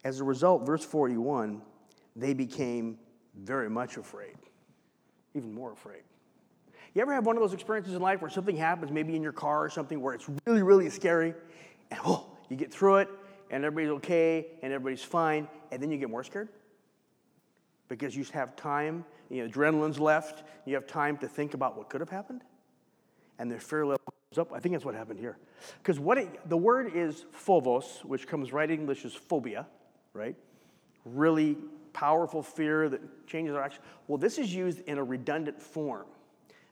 As 0.03 0.19
a 0.19 0.23
result, 0.23 0.65
verse 0.65 0.85
41, 0.85 1.61
they 2.15 2.33
became 2.33 2.99
very 3.37 3.69
much 3.69 3.97
afraid, 3.97 4.35
even 5.33 5.53
more 5.53 5.71
afraid. 5.71 6.01
You 6.93 7.01
ever 7.01 7.13
have 7.13 7.25
one 7.25 7.35
of 7.35 7.41
those 7.41 7.53
experiences 7.53 7.93
in 7.93 8.01
life 8.01 8.21
where 8.21 8.31
something 8.31 8.55
happens, 8.55 8.91
maybe 8.91 9.15
in 9.15 9.21
your 9.21 9.33
car 9.33 9.63
or 9.63 9.69
something, 9.69 10.01
where 10.01 10.13
it's 10.13 10.27
really, 10.45 10.63
really 10.63 10.89
scary, 10.89 11.33
and 11.91 11.99
oh, 12.05 12.25
you 12.49 12.55
get 12.55 12.71
through 12.71 12.97
it, 12.97 13.09
and 13.51 13.65
everybody's 13.65 13.95
okay, 13.97 14.47
and 14.61 14.71
everybody's 14.71 15.03
fine, 15.03 15.47
and 15.71 15.81
then 15.83 15.91
you 15.91 15.97
get 15.97 16.09
more 16.09 16.23
scared? 16.23 16.49
Because 17.89 18.15
you 18.15 18.23
have 18.33 18.55
time, 18.55 19.03
you 19.29 19.43
know, 19.43 19.49
adrenaline's 19.49 19.99
left, 19.99 20.43
you 20.65 20.73
have 20.75 20.87
time 20.87 21.17
to 21.17 21.27
think 21.27 21.53
about 21.53 21.77
what 21.77 21.89
could 21.89 21.99
have 22.01 22.09
happened, 22.09 22.43
and 23.39 23.51
the 23.51 23.59
fear 23.59 23.85
level 23.85 24.13
goes 24.31 24.39
up. 24.39 24.53
I 24.53 24.59
think 24.59 24.73
that's 24.73 24.85
what 24.85 24.95
happened 24.95 25.19
here. 25.19 25.37
Because 25.81 25.99
what 25.99 26.17
it, 26.17 26.49
the 26.49 26.57
word 26.57 26.91
is 26.95 27.25
phobos, 27.31 27.99
which 28.03 28.25
comes 28.27 28.53
right 28.53 28.69
in 28.69 28.79
English 28.79 29.03
as 29.03 29.13
phobia, 29.13 29.67
right? 30.13 30.35
Really 31.03 31.57
powerful 31.95 32.43
fear 32.43 32.89
that 32.89 33.25
changes 33.25 33.55
our 33.55 33.61
action. 33.63 33.81
Well, 34.07 34.17
this 34.17 34.37
is 34.37 34.53
used 34.53 34.81
in 34.81 34.97
a 34.97 35.03
redundant 35.03 35.61
form. 35.61 36.05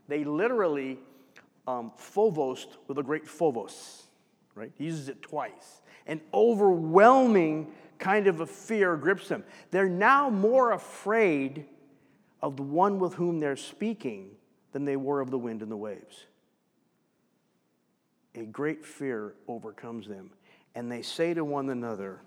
They 0.09 0.25
literally 0.25 0.99
um, 1.65 1.93
phobos 1.95 2.67
with 2.89 2.97
a 2.97 3.03
great 3.03 3.25
phobos, 3.25 4.03
right? 4.53 4.71
He 4.77 4.83
uses 4.83 5.07
it 5.07 5.21
twice. 5.21 5.81
An 6.07 6.19
overwhelming 6.33 7.71
kind 7.99 8.27
of 8.27 8.41
a 8.41 8.45
fear 8.45 8.97
grips 8.97 9.29
them. 9.29 9.45
They're 9.71 9.87
now 9.87 10.29
more 10.29 10.73
afraid 10.73 11.67
of 12.41 12.57
the 12.57 12.63
one 12.63 12.99
with 12.99 13.13
whom 13.13 13.39
they're 13.39 13.55
speaking 13.55 14.31
than 14.73 14.83
they 14.83 14.97
were 14.97 15.21
of 15.21 15.31
the 15.31 15.37
wind 15.37 15.61
and 15.61 15.71
the 15.71 15.77
waves. 15.77 16.25
A 18.35 18.43
great 18.43 18.85
fear 18.85 19.35
overcomes 19.47 20.05
them, 20.05 20.31
and 20.75 20.91
they 20.91 21.01
say 21.01 21.33
to 21.33 21.45
one 21.45 21.69
another, 21.69 22.19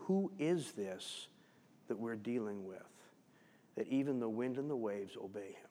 Who 0.00 0.30
is 0.38 0.72
this 0.72 1.28
that 1.88 1.98
we're 1.98 2.16
dealing 2.16 2.64
with? 2.64 2.78
That 3.76 3.88
even 3.88 4.20
the 4.20 4.28
wind 4.28 4.58
and 4.58 4.70
the 4.70 4.76
waves 4.76 5.16
obey 5.22 5.48
him. 5.48 5.70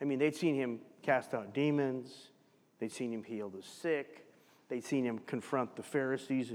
I 0.00 0.04
mean, 0.04 0.18
they'd 0.18 0.36
seen 0.36 0.54
him 0.54 0.80
cast 1.02 1.34
out 1.34 1.54
demons, 1.54 2.28
they'd 2.78 2.92
seen 2.92 3.12
him 3.12 3.24
heal 3.24 3.48
the 3.48 3.62
sick, 3.62 4.26
they'd 4.68 4.84
seen 4.84 5.04
him 5.04 5.18
confront 5.26 5.74
the 5.74 5.82
Pharisees 5.82 6.52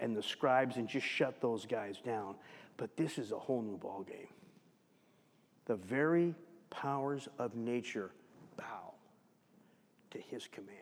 and 0.00 0.16
the 0.16 0.22
scribes 0.22 0.76
and 0.76 0.88
just 0.88 1.06
shut 1.06 1.40
those 1.40 1.64
guys 1.64 2.00
down. 2.04 2.34
But 2.76 2.96
this 2.96 3.18
is 3.18 3.32
a 3.32 3.38
whole 3.38 3.62
new 3.62 3.78
ballgame. 3.78 4.28
The 5.66 5.76
very 5.76 6.34
powers 6.68 7.28
of 7.38 7.54
nature 7.54 8.10
bow 8.56 8.92
to 10.10 10.18
his 10.18 10.46
command. 10.46 10.76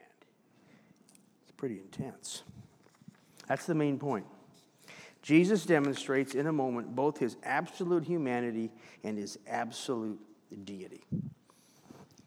It's 1.42 1.53
pretty 1.57 1.79
intense. 1.79 2.42
That's 3.46 3.66
the 3.66 3.74
main 3.74 3.98
point. 3.98 4.27
Jesus 5.24 5.64
demonstrates 5.64 6.34
in 6.34 6.48
a 6.48 6.52
moment 6.52 6.94
both 6.94 7.16
his 7.16 7.38
absolute 7.44 8.04
humanity 8.04 8.70
and 9.04 9.16
his 9.16 9.38
absolute 9.46 10.20
deity. 10.64 11.02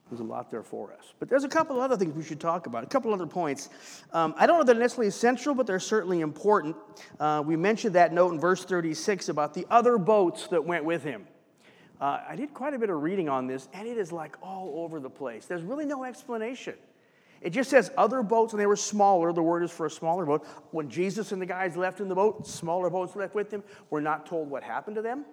There's 0.09 0.19
a 0.19 0.23
lot 0.23 0.49
there 0.49 0.63
for 0.63 0.91
us. 0.93 1.13
But 1.19 1.29
there's 1.29 1.43
a 1.43 1.47
couple 1.47 1.79
other 1.79 1.95
things 1.95 2.15
we 2.15 2.23
should 2.23 2.39
talk 2.39 2.65
about, 2.65 2.83
a 2.83 2.87
couple 2.87 3.13
other 3.13 3.27
points. 3.27 3.69
Um, 4.13 4.33
I 4.35 4.47
don't 4.47 4.57
know 4.57 4.63
that 4.63 4.73
they're 4.73 4.81
necessarily 4.81 5.09
essential, 5.09 5.53
but 5.53 5.67
they're 5.67 5.79
certainly 5.79 6.21
important. 6.21 6.75
Uh, 7.19 7.43
we 7.45 7.55
mentioned 7.55 7.93
that 7.93 8.13
note 8.13 8.33
in 8.33 8.39
verse 8.39 8.65
36 8.65 9.29
about 9.29 9.53
the 9.53 9.67
other 9.69 9.99
boats 9.99 10.47
that 10.47 10.65
went 10.65 10.83
with 10.83 11.03
him. 11.03 11.27
Uh, 12.01 12.21
I 12.27 12.35
did 12.35 12.51
quite 12.51 12.73
a 12.73 12.79
bit 12.79 12.89
of 12.89 13.03
reading 13.03 13.29
on 13.29 13.45
this, 13.45 13.69
and 13.73 13.87
it 13.87 13.99
is 13.99 14.11
like 14.11 14.37
all 14.41 14.73
over 14.77 14.99
the 14.99 15.09
place. 15.09 15.45
There's 15.45 15.63
really 15.63 15.85
no 15.85 16.03
explanation. 16.03 16.73
It 17.41 17.51
just 17.51 17.69
says 17.69 17.91
other 17.97 18.23
boats, 18.23 18.53
and 18.53 18.59
they 18.59 18.65
were 18.65 18.75
smaller. 18.75 19.31
The 19.31 19.43
word 19.43 19.63
is 19.63 19.71
for 19.71 19.85
a 19.85 19.91
smaller 19.91 20.25
boat. 20.25 20.45
When 20.71 20.89
Jesus 20.89 21.31
and 21.31 21.41
the 21.41 21.45
guys 21.45 21.77
left 21.77 21.99
in 21.99 22.07
the 22.07 22.15
boat, 22.15 22.47
smaller 22.47 22.89
boats 22.89 23.15
left 23.15 23.35
with 23.35 23.51
him. 23.51 23.63
We're 23.89 24.01
not 24.01 24.25
told 24.25 24.49
what 24.49 24.63
happened 24.63 24.95
to 24.95 25.01
them. 25.01 25.25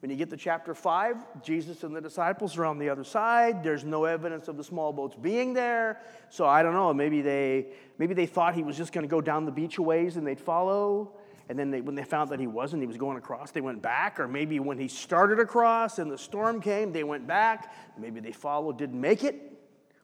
When 0.00 0.10
you 0.10 0.16
get 0.16 0.30
to 0.30 0.36
chapter 0.36 0.74
5, 0.74 1.42
Jesus 1.42 1.84
and 1.84 1.94
the 1.94 2.00
disciples 2.00 2.56
are 2.56 2.64
on 2.64 2.78
the 2.78 2.88
other 2.88 3.04
side. 3.04 3.62
There's 3.62 3.84
no 3.84 4.06
evidence 4.06 4.48
of 4.48 4.56
the 4.56 4.64
small 4.64 4.94
boats 4.94 5.14
being 5.14 5.52
there. 5.52 6.00
So 6.30 6.46
I 6.46 6.62
don't 6.62 6.72
know, 6.72 6.94
maybe 6.94 7.20
they, 7.20 7.66
maybe 7.98 8.14
they 8.14 8.24
thought 8.24 8.54
he 8.54 8.62
was 8.62 8.78
just 8.78 8.94
going 8.94 9.06
to 9.06 9.10
go 9.10 9.20
down 9.20 9.44
the 9.44 9.52
beach 9.52 9.76
a 9.76 9.82
ways 9.82 10.16
and 10.16 10.26
they'd 10.26 10.40
follow. 10.40 11.12
And 11.50 11.58
then 11.58 11.70
they, 11.70 11.82
when 11.82 11.96
they 11.96 12.04
found 12.04 12.30
that 12.30 12.40
he 12.40 12.46
wasn't, 12.46 12.82
he 12.82 12.86
was 12.86 12.96
going 12.96 13.18
across, 13.18 13.50
they 13.50 13.60
went 13.60 13.82
back. 13.82 14.18
Or 14.18 14.26
maybe 14.26 14.58
when 14.58 14.78
he 14.78 14.88
started 14.88 15.38
across 15.38 15.98
and 15.98 16.10
the 16.10 16.16
storm 16.16 16.62
came, 16.62 16.92
they 16.92 17.04
went 17.04 17.26
back. 17.26 17.74
Maybe 17.98 18.20
they 18.20 18.32
followed, 18.32 18.78
didn't 18.78 19.00
make 19.00 19.22
it. 19.22 19.52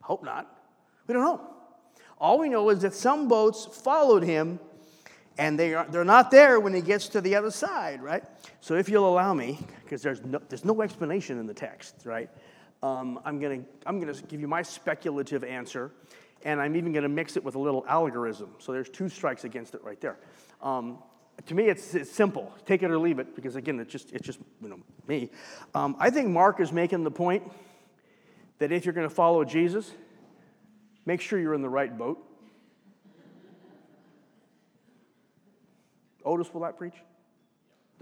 Hope 0.03 0.23
not. 0.23 0.56
We 1.07 1.15
don't 1.15 1.25
know. 1.25 1.41
All 2.19 2.39
we 2.39 2.49
know 2.49 2.69
is 2.71 2.81
that 2.81 2.95
some 2.95 3.29
boats 3.29 3.67
followed 3.67 4.23
him 4.23 4.59
and 5.39 5.59
they 5.59 5.75
are, 5.75 5.87
they're 5.89 6.05
not 6.05 6.31
there 6.31 6.59
when 6.61 6.73
he 6.73 6.81
gets 6.81 7.09
to 7.11 7.21
the 7.21 7.35
other 7.35 7.51
side, 7.51 8.03
right? 8.03 8.25
So 8.61 8.75
if 8.75 8.89
you'll 8.89 9.09
allow 9.09 9.35
me, 9.35 9.59
because 9.85 10.03
there's 10.03 10.25
no, 10.25 10.41
there's 10.49 10.65
no 10.65 10.81
explanation 10.81 11.39
in 11.39 11.47
the 11.47 11.55
text, 11.55 11.95
right? 12.05 12.31
Um, 12.83 13.21
I'm 13.25 13.39
going 13.39 13.63
to 13.63 13.69
I'm 13.87 14.01
gonna 14.01 14.15
give 14.29 14.41
you 14.41 14.49
my 14.49 14.63
speculative 14.63 15.45
answer, 15.45 15.93
and 16.45 16.61
I'm 16.61 16.77
even 16.77 16.93
going 16.93 17.03
to 17.03 17.09
mix 17.09 17.37
it 17.37 17.45
with 17.45 17.55
a 17.55 17.59
little 17.59 17.85
algorithm. 17.89 18.51
So 18.59 18.73
there's 18.73 18.89
two 18.89 19.09
strikes 19.09 19.45
against 19.45 19.75
it 19.75 19.85
right 19.85 20.01
there. 20.01 20.17
Um, 20.63 20.99
to 21.47 21.55
me, 21.55 21.65
it's, 21.65 21.95
it's 21.95 22.11
simple. 22.11 22.53
Take 22.65 22.83
it 22.83 22.91
or 22.91 22.99
leave 22.99 23.19
it, 23.19 23.35
because 23.37 23.57
again, 23.57 23.79
it's 23.79 23.93
just, 23.93 24.13
it's 24.13 24.25
just 24.25 24.39
you 24.63 24.69
know, 24.69 24.79
me. 25.07 25.31
Um, 25.75 25.97
I 25.99 26.09
think 26.09 26.29
Mark 26.29 26.61
is 26.61 26.73
making 26.73 27.05
the 27.05 27.11
point 27.11 27.43
that 28.59 28.73
if 28.73 28.87
you're 28.87 28.95
going 28.95 29.09
to 29.09 29.15
follow 29.15 29.45
Jesus, 29.45 29.93
make 31.07 31.21
sure 31.21 31.39
you're 31.39 31.55
in 31.55 31.63
the 31.63 31.69
right 31.69 31.97
boat. 31.97 32.19
Otis, 36.25 36.53
will 36.53 36.63
that 36.63 36.77
preach? 36.77 36.97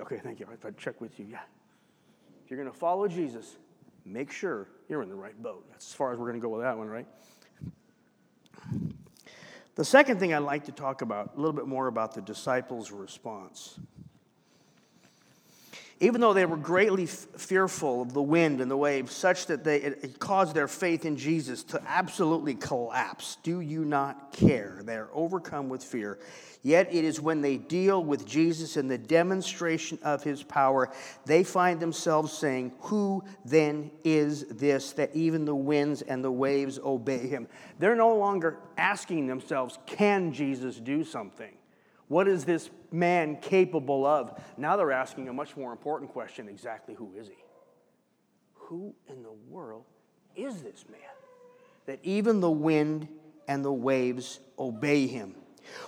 Okay, 0.01 0.19
thank 0.19 0.41
you. 0.41 0.47
I 0.51 0.71
check 0.73 1.01
with 1.01 1.21
you. 1.21 1.27
Yeah. 1.31 1.39
If 2.45 2.51
you're 2.51 2.59
going 2.59 2.73
to 2.73 2.77
follow 2.77 3.07
Jesus, 3.07 3.57
make 4.05 4.33
sure 4.33 4.69
you're 4.89 5.03
in 5.03 5.09
the 5.09 5.15
right 5.15 5.41
boat. 5.41 5.67
That's 5.71 5.87
as 5.87 5.95
far 5.95 6.13
as 6.13 6.19
we're 6.19 6.27
going 6.27 6.41
to 6.41 6.43
go 6.43 6.49
with 6.49 6.63
that 6.63 6.77
one, 6.77 6.89
right? 6.89 7.07
The 9.77 9.85
second 9.85 10.21
thing 10.21 10.33
I'd 10.33 10.39
like 10.39 10.65
to 10.65 10.73
talk 10.73 11.03
about, 11.03 11.33
a 11.35 11.37
little 11.37 11.53
bit 11.53 11.67
more 11.67 11.87
about 11.87 12.15
the 12.15 12.23
disciples' 12.23 12.91
response. 12.91 13.79
Even 16.05 16.21
though 16.21 16.35
they 16.35 16.45
were 16.45 16.59
greatly 16.59 17.05
f- 17.05 17.27
fearful 17.39 18.03
of 18.03 18.13
the 18.13 18.21
wind 18.21 18.61
and 18.61 18.71
the 18.71 18.77
waves, 18.77 19.15
such 19.15 19.47
that 19.47 19.65
they, 19.65 19.79
it, 19.79 20.05
it 20.05 20.19
caused 20.19 20.55
their 20.55 20.69
faith 20.69 21.07
in 21.07 21.17
Jesus 21.17 21.63
to 21.65 21.83
absolutely 21.87 22.55
collapse. 22.55 23.39
Do 23.43 23.61
you 23.61 23.87
not 23.87 24.31
care? 24.31 24.83
They're 24.85 25.09
overcome 25.15 25.71
with 25.71 25.83
fear. 25.83 26.19
Yet 26.63 26.93
it 26.93 27.07
is 27.07 27.23
when 27.23 27.41
they 27.41 27.57
deal 27.57 28.05
with 28.05 28.27
Jesus 28.27 28.77
and 28.77 28.91
the 28.91 28.99
demonstration 28.99 29.99
of 30.03 30.23
his 30.23 30.43
power, 30.43 30.93
they 31.25 31.43
find 31.43 31.81
themselves 31.81 32.35
saying, 32.35 32.73
Who 32.81 33.25
then 33.47 33.91
is 34.05 34.45
this 34.49 34.93
that 34.93 35.17
even 35.17 35.47
the 35.47 35.55
winds 35.55 36.03
and 36.03 36.23
the 36.23 36.31
waves 36.31 36.79
obey 36.79 37.29
him? 37.29 37.49
They're 37.79 37.97
no 37.97 38.15
longer 38.15 38.59
asking 38.77 39.27
themselves, 39.27 39.79
Can 39.87 40.35
Jesus 40.35 40.77
do 40.77 41.03
something? 41.03 41.55
What 42.09 42.29
is 42.29 42.45
this 42.45 42.71
man 42.93 43.37
capable 43.41 44.05
of? 44.07 44.41
Now 44.57 44.77
they're 44.77 44.93
asking 44.93 45.29
a 45.29 45.33
much 45.33 45.57
more 45.57 45.73
important 45.73 46.11
question 46.11 46.49
exactly 46.49 46.95
who 46.95 47.13
is 47.15 47.29
he? 47.29 47.35
Who 48.55 48.95
in 49.09 49.23
the 49.23 49.33
world 49.49 49.85
is 50.37 50.63
this 50.63 50.85
man? 50.91 51.01
That 51.87 51.99
even 52.03 52.41
the 52.41 52.51
wind 52.51 53.09
and 53.49 53.65
the 53.65 53.73
waves 53.73 54.41
obey 54.59 55.07
him. 55.07 55.35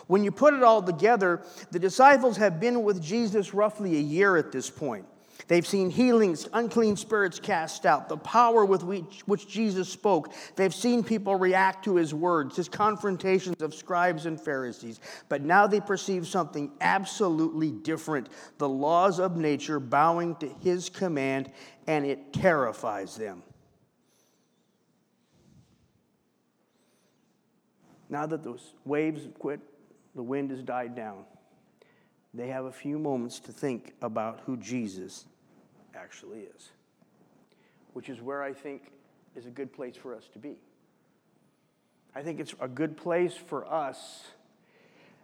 When 0.06 0.24
you 0.24 0.32
put 0.32 0.54
it 0.54 0.62
all 0.62 0.82
together, 0.82 1.42
the 1.70 1.78
disciples 1.78 2.36
have 2.38 2.60
been 2.60 2.82
with 2.82 3.02
Jesus 3.02 3.52
roughly 3.52 3.96
a 3.96 4.00
year 4.00 4.36
at 4.36 4.52
this 4.52 4.70
point. 4.70 5.06
They've 5.48 5.66
seen 5.66 5.90
healings, 5.90 6.48
unclean 6.52 6.96
spirits 6.96 7.38
cast 7.38 7.86
out, 7.86 8.08
the 8.08 8.16
power 8.16 8.64
with 8.64 8.82
which, 8.82 9.22
which, 9.26 9.46
Jesus 9.46 9.88
spoke. 9.88 10.32
They've 10.56 10.74
seen 10.74 11.04
people 11.04 11.36
react 11.36 11.84
to 11.84 11.96
his 11.96 12.12
words, 12.12 12.56
his 12.56 12.68
confrontations 12.68 13.62
of 13.62 13.72
scribes 13.72 14.26
and 14.26 14.40
Pharisees. 14.40 14.98
But 15.28 15.42
now 15.42 15.68
they 15.68 15.80
perceive 15.80 16.26
something 16.26 16.72
absolutely 16.80 17.70
different 17.70 18.28
the 18.58 18.68
laws 18.68 19.20
of 19.20 19.36
nature 19.36 19.78
bowing 19.78 20.34
to 20.36 20.48
his 20.48 20.88
command, 20.88 21.52
and 21.86 22.04
it 22.04 22.32
terrifies 22.32 23.16
them. 23.16 23.42
Now 28.08 28.26
that 28.26 28.42
those 28.42 28.74
waves 28.84 29.22
have 29.22 29.38
quit, 29.38 29.60
the 30.16 30.22
wind 30.22 30.50
has 30.50 30.62
died 30.62 30.96
down, 30.96 31.24
they 32.34 32.48
have 32.48 32.64
a 32.64 32.72
few 32.72 32.98
moments 32.98 33.38
to 33.40 33.52
think 33.52 33.94
about 34.02 34.40
who 34.44 34.56
Jesus 34.56 35.26
actually 36.06 36.42
is, 36.56 36.70
which 37.92 38.08
is 38.08 38.22
where 38.22 38.42
I 38.42 38.52
think 38.52 38.92
is 39.34 39.46
a 39.46 39.50
good 39.50 39.72
place 39.72 39.96
for 39.96 40.14
us 40.14 40.28
to 40.34 40.38
be. 40.38 40.54
I 42.14 42.22
think 42.22 42.38
it's 42.38 42.54
a 42.60 42.68
good 42.68 42.96
place 42.96 43.34
for 43.34 43.70
us 43.70 44.24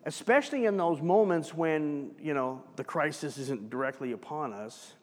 especially 0.04 0.64
in 0.64 0.76
those 0.76 1.00
moments 1.00 1.54
when, 1.54 2.10
you 2.20 2.34
know, 2.34 2.62
the 2.76 2.84
crisis 2.84 3.38
isn't 3.38 3.70
directly 3.70 4.12
upon 4.12 4.52
us, 4.52 4.94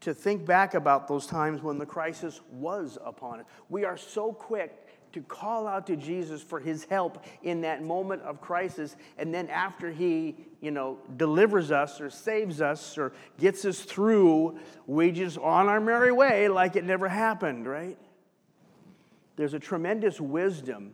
to 0.00 0.14
think 0.14 0.44
back 0.44 0.74
about 0.74 1.06
those 1.06 1.26
times 1.26 1.62
when 1.62 1.78
the 1.78 1.86
crisis 1.86 2.40
was 2.50 2.98
upon 3.04 3.40
us. 3.40 3.46
We 3.68 3.84
are 3.84 3.96
so 3.96 4.32
quick 4.32 4.81
to 5.12 5.20
call 5.20 5.66
out 5.66 5.86
to 5.86 5.96
Jesus 5.96 6.42
for 6.42 6.60
his 6.60 6.84
help 6.84 7.24
in 7.42 7.60
that 7.62 7.82
moment 7.82 8.22
of 8.22 8.40
crisis. 8.40 8.96
And 9.18 9.32
then 9.32 9.48
after 9.48 9.90
he, 9.90 10.36
you 10.60 10.70
know, 10.70 10.98
delivers 11.16 11.70
us 11.70 12.00
or 12.00 12.10
saves 12.10 12.60
us 12.60 12.96
or 12.98 13.12
gets 13.38 13.64
us 13.64 13.80
through, 13.80 14.58
we 14.86 15.12
just 15.12 15.38
on 15.38 15.68
our 15.68 15.80
merry 15.80 16.12
way 16.12 16.48
like 16.48 16.76
it 16.76 16.84
never 16.84 17.08
happened, 17.08 17.66
right? 17.66 17.98
There's 19.36 19.54
a 19.54 19.58
tremendous 19.58 20.20
wisdom 20.20 20.92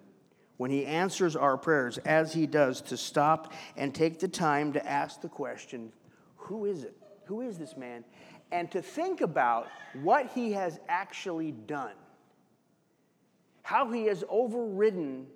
when 0.56 0.70
he 0.70 0.84
answers 0.84 1.36
our 1.36 1.56
prayers, 1.56 1.98
as 1.98 2.32
he 2.32 2.46
does, 2.46 2.80
to 2.82 2.96
stop 2.96 3.52
and 3.76 3.94
take 3.94 4.18
the 4.18 4.28
time 4.28 4.72
to 4.72 4.86
ask 4.86 5.20
the 5.20 5.28
question 5.28 5.92
who 6.36 6.64
is 6.64 6.82
it? 6.82 6.96
Who 7.26 7.42
is 7.42 7.58
this 7.58 7.76
man? 7.76 8.04
And 8.50 8.70
to 8.70 8.80
think 8.80 9.20
about 9.20 9.68
what 10.02 10.30
he 10.34 10.52
has 10.52 10.80
actually 10.88 11.52
done 11.52 11.92
how 13.68 13.90
he 13.90 14.06
has 14.06 14.24
overridden 14.30 15.26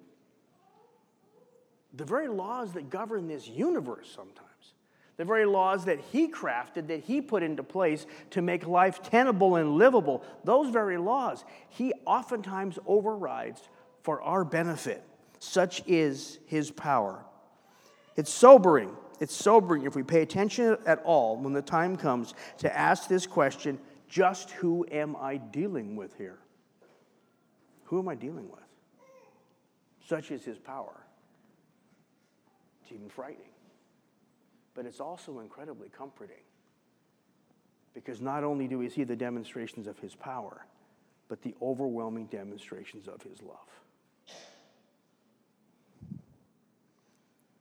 the 1.93 2.05
very 2.07 2.29
laws 2.29 2.73
that 2.73 2.89
govern 2.89 3.29
this 3.29 3.47
universe 3.47 4.11
sometimes. 4.11 4.49
The 5.19 5.27
very 5.27 5.45
laws 5.45 5.85
that 5.85 6.01
he 6.01 6.29
crafted, 6.29 6.87
that 6.87 7.01
he 7.01 7.21
put 7.21 7.43
into 7.43 7.63
place 7.63 8.07
to 8.31 8.41
make 8.41 8.67
life 8.67 9.03
tenable 9.03 9.57
and 9.57 9.77
livable, 9.77 10.25
those 10.45 10.71
very 10.71 10.97
laws, 10.97 11.45
he 11.69 11.93
oftentimes 12.07 12.79
overrides 12.87 13.69
for 14.03 14.23
our 14.23 14.47
benefit. 14.47 15.05
Such 15.39 15.87
is 15.87 16.39
his 16.47 16.71
power. 16.71 17.27
It's 18.17 18.33
sobering. 18.33 18.97
It's 19.21 19.37
sobering 19.37 19.85
if 19.85 19.95
we 19.95 20.03
pay 20.03 20.23
attention 20.23 20.79
at 20.87 21.03
all 21.05 21.37
when 21.37 21.53
the 21.53 21.61
time 21.61 21.97
comes 21.97 22.33
to 22.59 22.75
ask 22.75 23.09
this 23.11 23.27
question 23.27 23.79
just 24.09 24.53
who 24.53 24.87
am 24.91 25.17
I 25.21 25.37
dealing 25.37 25.97
with 25.97 26.17
here? 26.17 26.39
Who 27.93 27.99
am 27.99 28.09
I 28.09 28.15
dealing 28.15 28.49
with? 28.51 28.65
Such 30.09 30.31
is 30.31 30.43
his 30.43 30.59
power. 30.59 31.05
It's 32.83 32.91
even 32.91 33.11
frightening. 33.11 33.53
But 34.73 34.87
it's 34.87 34.99
also 34.99 35.41
incredibly 35.41 35.91
comforting. 35.91 36.41
Because 37.93 38.23
not 38.23 38.45
only 38.45 38.67
do 38.67 38.79
we 38.79 38.89
see 38.89 39.05
the 39.05 39.15
demonstrations 39.15 39.87
of 39.87 39.99
his 39.99 40.15
power, 40.15 40.65
but 41.29 41.43
the 41.43 41.55
overwhelming 41.61 42.29
demonstrations 42.29 43.09
of 43.09 43.21
his 43.21 43.43
love. 43.43 43.59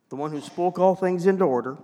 The 0.08 0.16
one 0.16 0.30
who 0.30 0.40
spoke 0.40 0.78
all 0.78 0.94
things 0.94 1.26
into 1.26 1.44
order, 1.44 1.76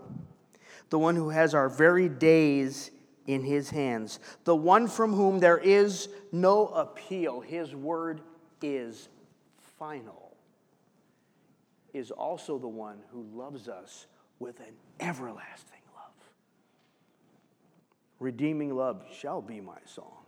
the 0.89 0.99
one 0.99 1.17
who 1.17 1.29
has 1.29 1.53
our 1.53 1.69
very 1.69 2.09
days 2.09 2.93
in 3.27 3.45
his 3.45 3.69
hands, 3.69 4.21
the 4.45 4.57
one 4.57 4.89
from 4.89 5.13
whom 5.13 5.39
there 5.39 5.59
is 5.59 6.09
no 6.33 6.69
appeal. 6.69 7.41
His 7.41 7.75
word 7.75 8.23
is 8.63 9.09
final, 9.79 10.37
is 11.93 12.11
also 12.11 12.59
the 12.59 12.69
one 12.69 12.99
who 13.11 13.27
loves 13.35 13.69
us 13.69 14.07
with 14.39 14.61
an 14.61 14.75
everlasting 15.01 15.81
love. 15.97 16.13
Redeeming 18.21 18.75
love 18.75 19.05
shall 19.13 19.43
be 19.43 19.61
my 19.61 19.79
song 19.85 20.19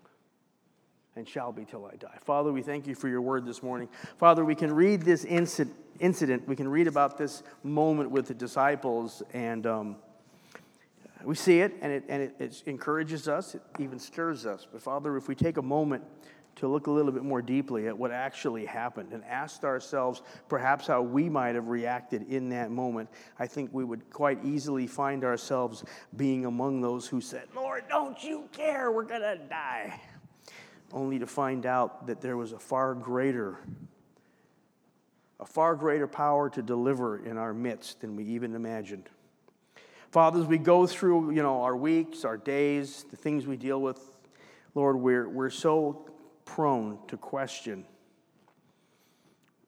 and 1.17 1.29
shall 1.29 1.53
be 1.53 1.65
till 1.65 1.85
I 1.87 1.97
die. 1.97 2.17
Father, 2.25 2.53
we 2.53 2.63
thank 2.63 2.87
you 2.87 2.95
for 2.95 3.09
your 3.09 3.21
word 3.21 3.45
this 3.45 3.63
morning. 3.63 3.89
Father, 4.19 4.45
we 4.45 4.55
can 4.55 4.73
read 4.73 5.03
this 5.03 5.25
incident, 5.25 6.49
we 6.49 6.57
can 6.57 6.69
read 6.69 6.87
about 6.87 7.19
this 7.19 7.43
moment 7.63 8.11
with 8.11 8.27
the 8.27 8.35
disciples, 8.35 9.23
and 9.33 9.67
um, 9.67 9.97
we 11.25 11.35
see 11.35 11.61
it, 11.61 11.75
and, 11.83 11.93
it, 11.93 12.05
and 12.09 12.23
it, 12.23 12.35
it 12.39 12.63
encourages 12.67 13.29
us, 13.29 13.55
it 13.55 13.63
even 13.79 13.99
stirs 13.99 14.47
us. 14.47 14.67
But 14.71 14.83
Father, 14.83 15.17
if 15.17 15.29
we 15.29 15.35
take 15.35 15.57
a 15.57 15.63
moment, 15.63 16.05
to 16.61 16.69
look 16.69 16.87
a 16.87 16.91
little 16.91 17.13
bit 17.13 17.25
more 17.25 17.43
deeply 17.43 17.89
at 17.89 17.97
what 17.97 18.11
actually 18.11 18.65
happened 18.65 19.13
and 19.13 19.25
asked 19.25 19.65
ourselves 19.65 20.23
perhaps 20.49 20.87
how 20.87 21.03
we 21.03 21.29
might 21.29 21.55
have 21.55 21.69
reacted 21.69 22.29
in 22.29 22.51
that 22.51 22.71
moment, 22.71 23.09
I 23.39 23.47
think 23.47 23.71
we 23.73 23.83
would 23.85 24.09
quite 24.11 24.45
easily 24.45 24.87
find 24.87 25.25
ourselves 25.25 25.85
being 26.17 26.45
among 26.45 26.81
those 26.81 27.07
who 27.07 27.21
said, 27.21 27.49
Lord, 27.55 27.85
don't 27.89 28.23
you 28.23 28.49
care? 28.53 28.93
We're 28.93 29.05
going 29.05 29.23
to 29.23 29.39
die. 29.49 30.01
Only 30.93 31.19
to 31.19 31.27
find 31.27 31.67
out 31.67 32.07
that 32.07 32.21
there 32.21 32.37
was 32.37 32.53
a 32.53 32.59
far 32.59 32.95
greater 32.95 33.59
a 35.39 35.47
far 35.47 35.75
greater 35.75 36.07
power 36.07 36.51
to 36.51 36.61
deliver 36.61 37.25
in 37.25 37.39
our 37.39 37.55
midst 37.55 38.03
than 38.03 38.15
we 38.15 38.25
even 38.25 38.55
imagined. 38.55 39.09
Father, 40.11 40.39
as 40.39 40.47
we 40.47 40.59
go 40.59 40.87
through, 40.87 41.31
you 41.31 41.43
know, 41.43 41.63
our 41.63 41.75
weeks, 41.75 42.27
our 42.27 42.37
days, 42.37 43.07
the 43.11 43.17
things 43.17 43.47
we 43.47 43.57
deal 43.57 43.81
with, 43.81 44.19
Lord, 44.75 44.97
we're, 44.97 45.27
we're 45.27 45.49
so 45.49 46.11
prone 46.51 46.99
to 47.07 47.17
question 47.17 47.85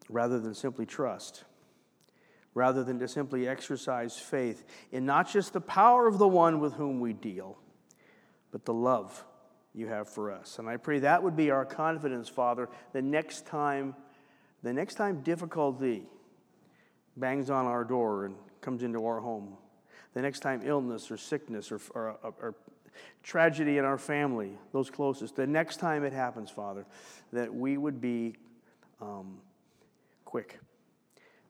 rather 0.09 0.41
than 0.41 0.53
simply 0.53 0.85
trust, 0.85 1.45
rather 2.55 2.83
than 2.83 2.99
to 2.99 3.07
simply 3.07 3.47
exercise 3.47 4.19
faith 4.19 4.65
in 4.91 5.07
not 5.07 5.31
just 5.31 5.53
the 5.53 5.61
power 5.61 6.09
of 6.09 6.19
the 6.19 6.27
one 6.27 6.59
with 6.59 6.75
whom 6.75 6.99
we 6.99 7.13
deal, 7.13 7.57
but 8.51 8.65
the 8.65 8.75
love 8.75 9.25
you 9.73 9.87
have 9.87 10.09
for 10.09 10.33
us. 10.33 10.59
And 10.59 10.69
I 10.69 10.77
pray 10.77 10.99
that 10.99 11.23
would 11.23 11.37
be 11.37 11.53
our 11.53 11.65
confidence, 11.65 12.29
Father, 12.29 12.69
the 12.93 13.01
next 13.01 13.47
time, 13.47 13.95
the 14.65 14.73
next 14.73 14.97
time 14.97 15.23
difficulty 15.23 16.03
bangs 17.17 17.49
on 17.49 17.67
our 17.67 17.85
door 17.85 18.25
and 18.25 18.35
comes 18.61 18.83
into 18.83 19.07
our 19.07 19.21
home, 19.21 19.57
the 20.15 20.21
next 20.21 20.41
time 20.41 20.63
illness 20.65 21.13
or 21.13 21.17
sickness 21.17 21.71
or, 21.71 21.81
or, 21.95 22.17
or 22.41 22.55
tragedy 23.23 23.79
in 23.79 23.85
our 23.85 23.99
family, 23.99 24.53
those 24.73 24.91
closest, 24.91 25.37
the 25.37 25.47
next 25.47 25.79
time 25.79 26.05
it 26.05 26.13
happens, 26.13 26.51
Father, 26.51 26.85
that 27.33 27.53
we 27.55 27.77
would 27.77 28.01
be 28.01 28.35
um, 29.01 29.39
quick 30.25 30.59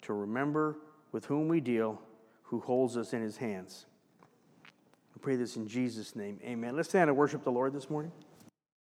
to 0.03 0.13
remember 0.13 0.77
with 1.13 1.25
whom 1.27 1.49
we 1.49 1.61
deal, 1.61 2.01
who 2.45 2.61
holds 2.61 2.97
us 2.97 3.13
in 3.13 3.23
his 3.23 3.37
hands. 3.37 3.87
I 4.65 5.19
pray 5.21 5.37
this 5.37 5.57
in 5.57 5.69
Jesus' 5.69 6.17
name. 6.17 6.39
Amen. 6.45 6.77
Let's 6.77 6.89
stand 6.89 7.09
and 7.09 7.17
worship 7.17 7.45
the 7.45 7.53
Lord 7.53 7.73
this 7.73 7.89
morning. 7.89 8.13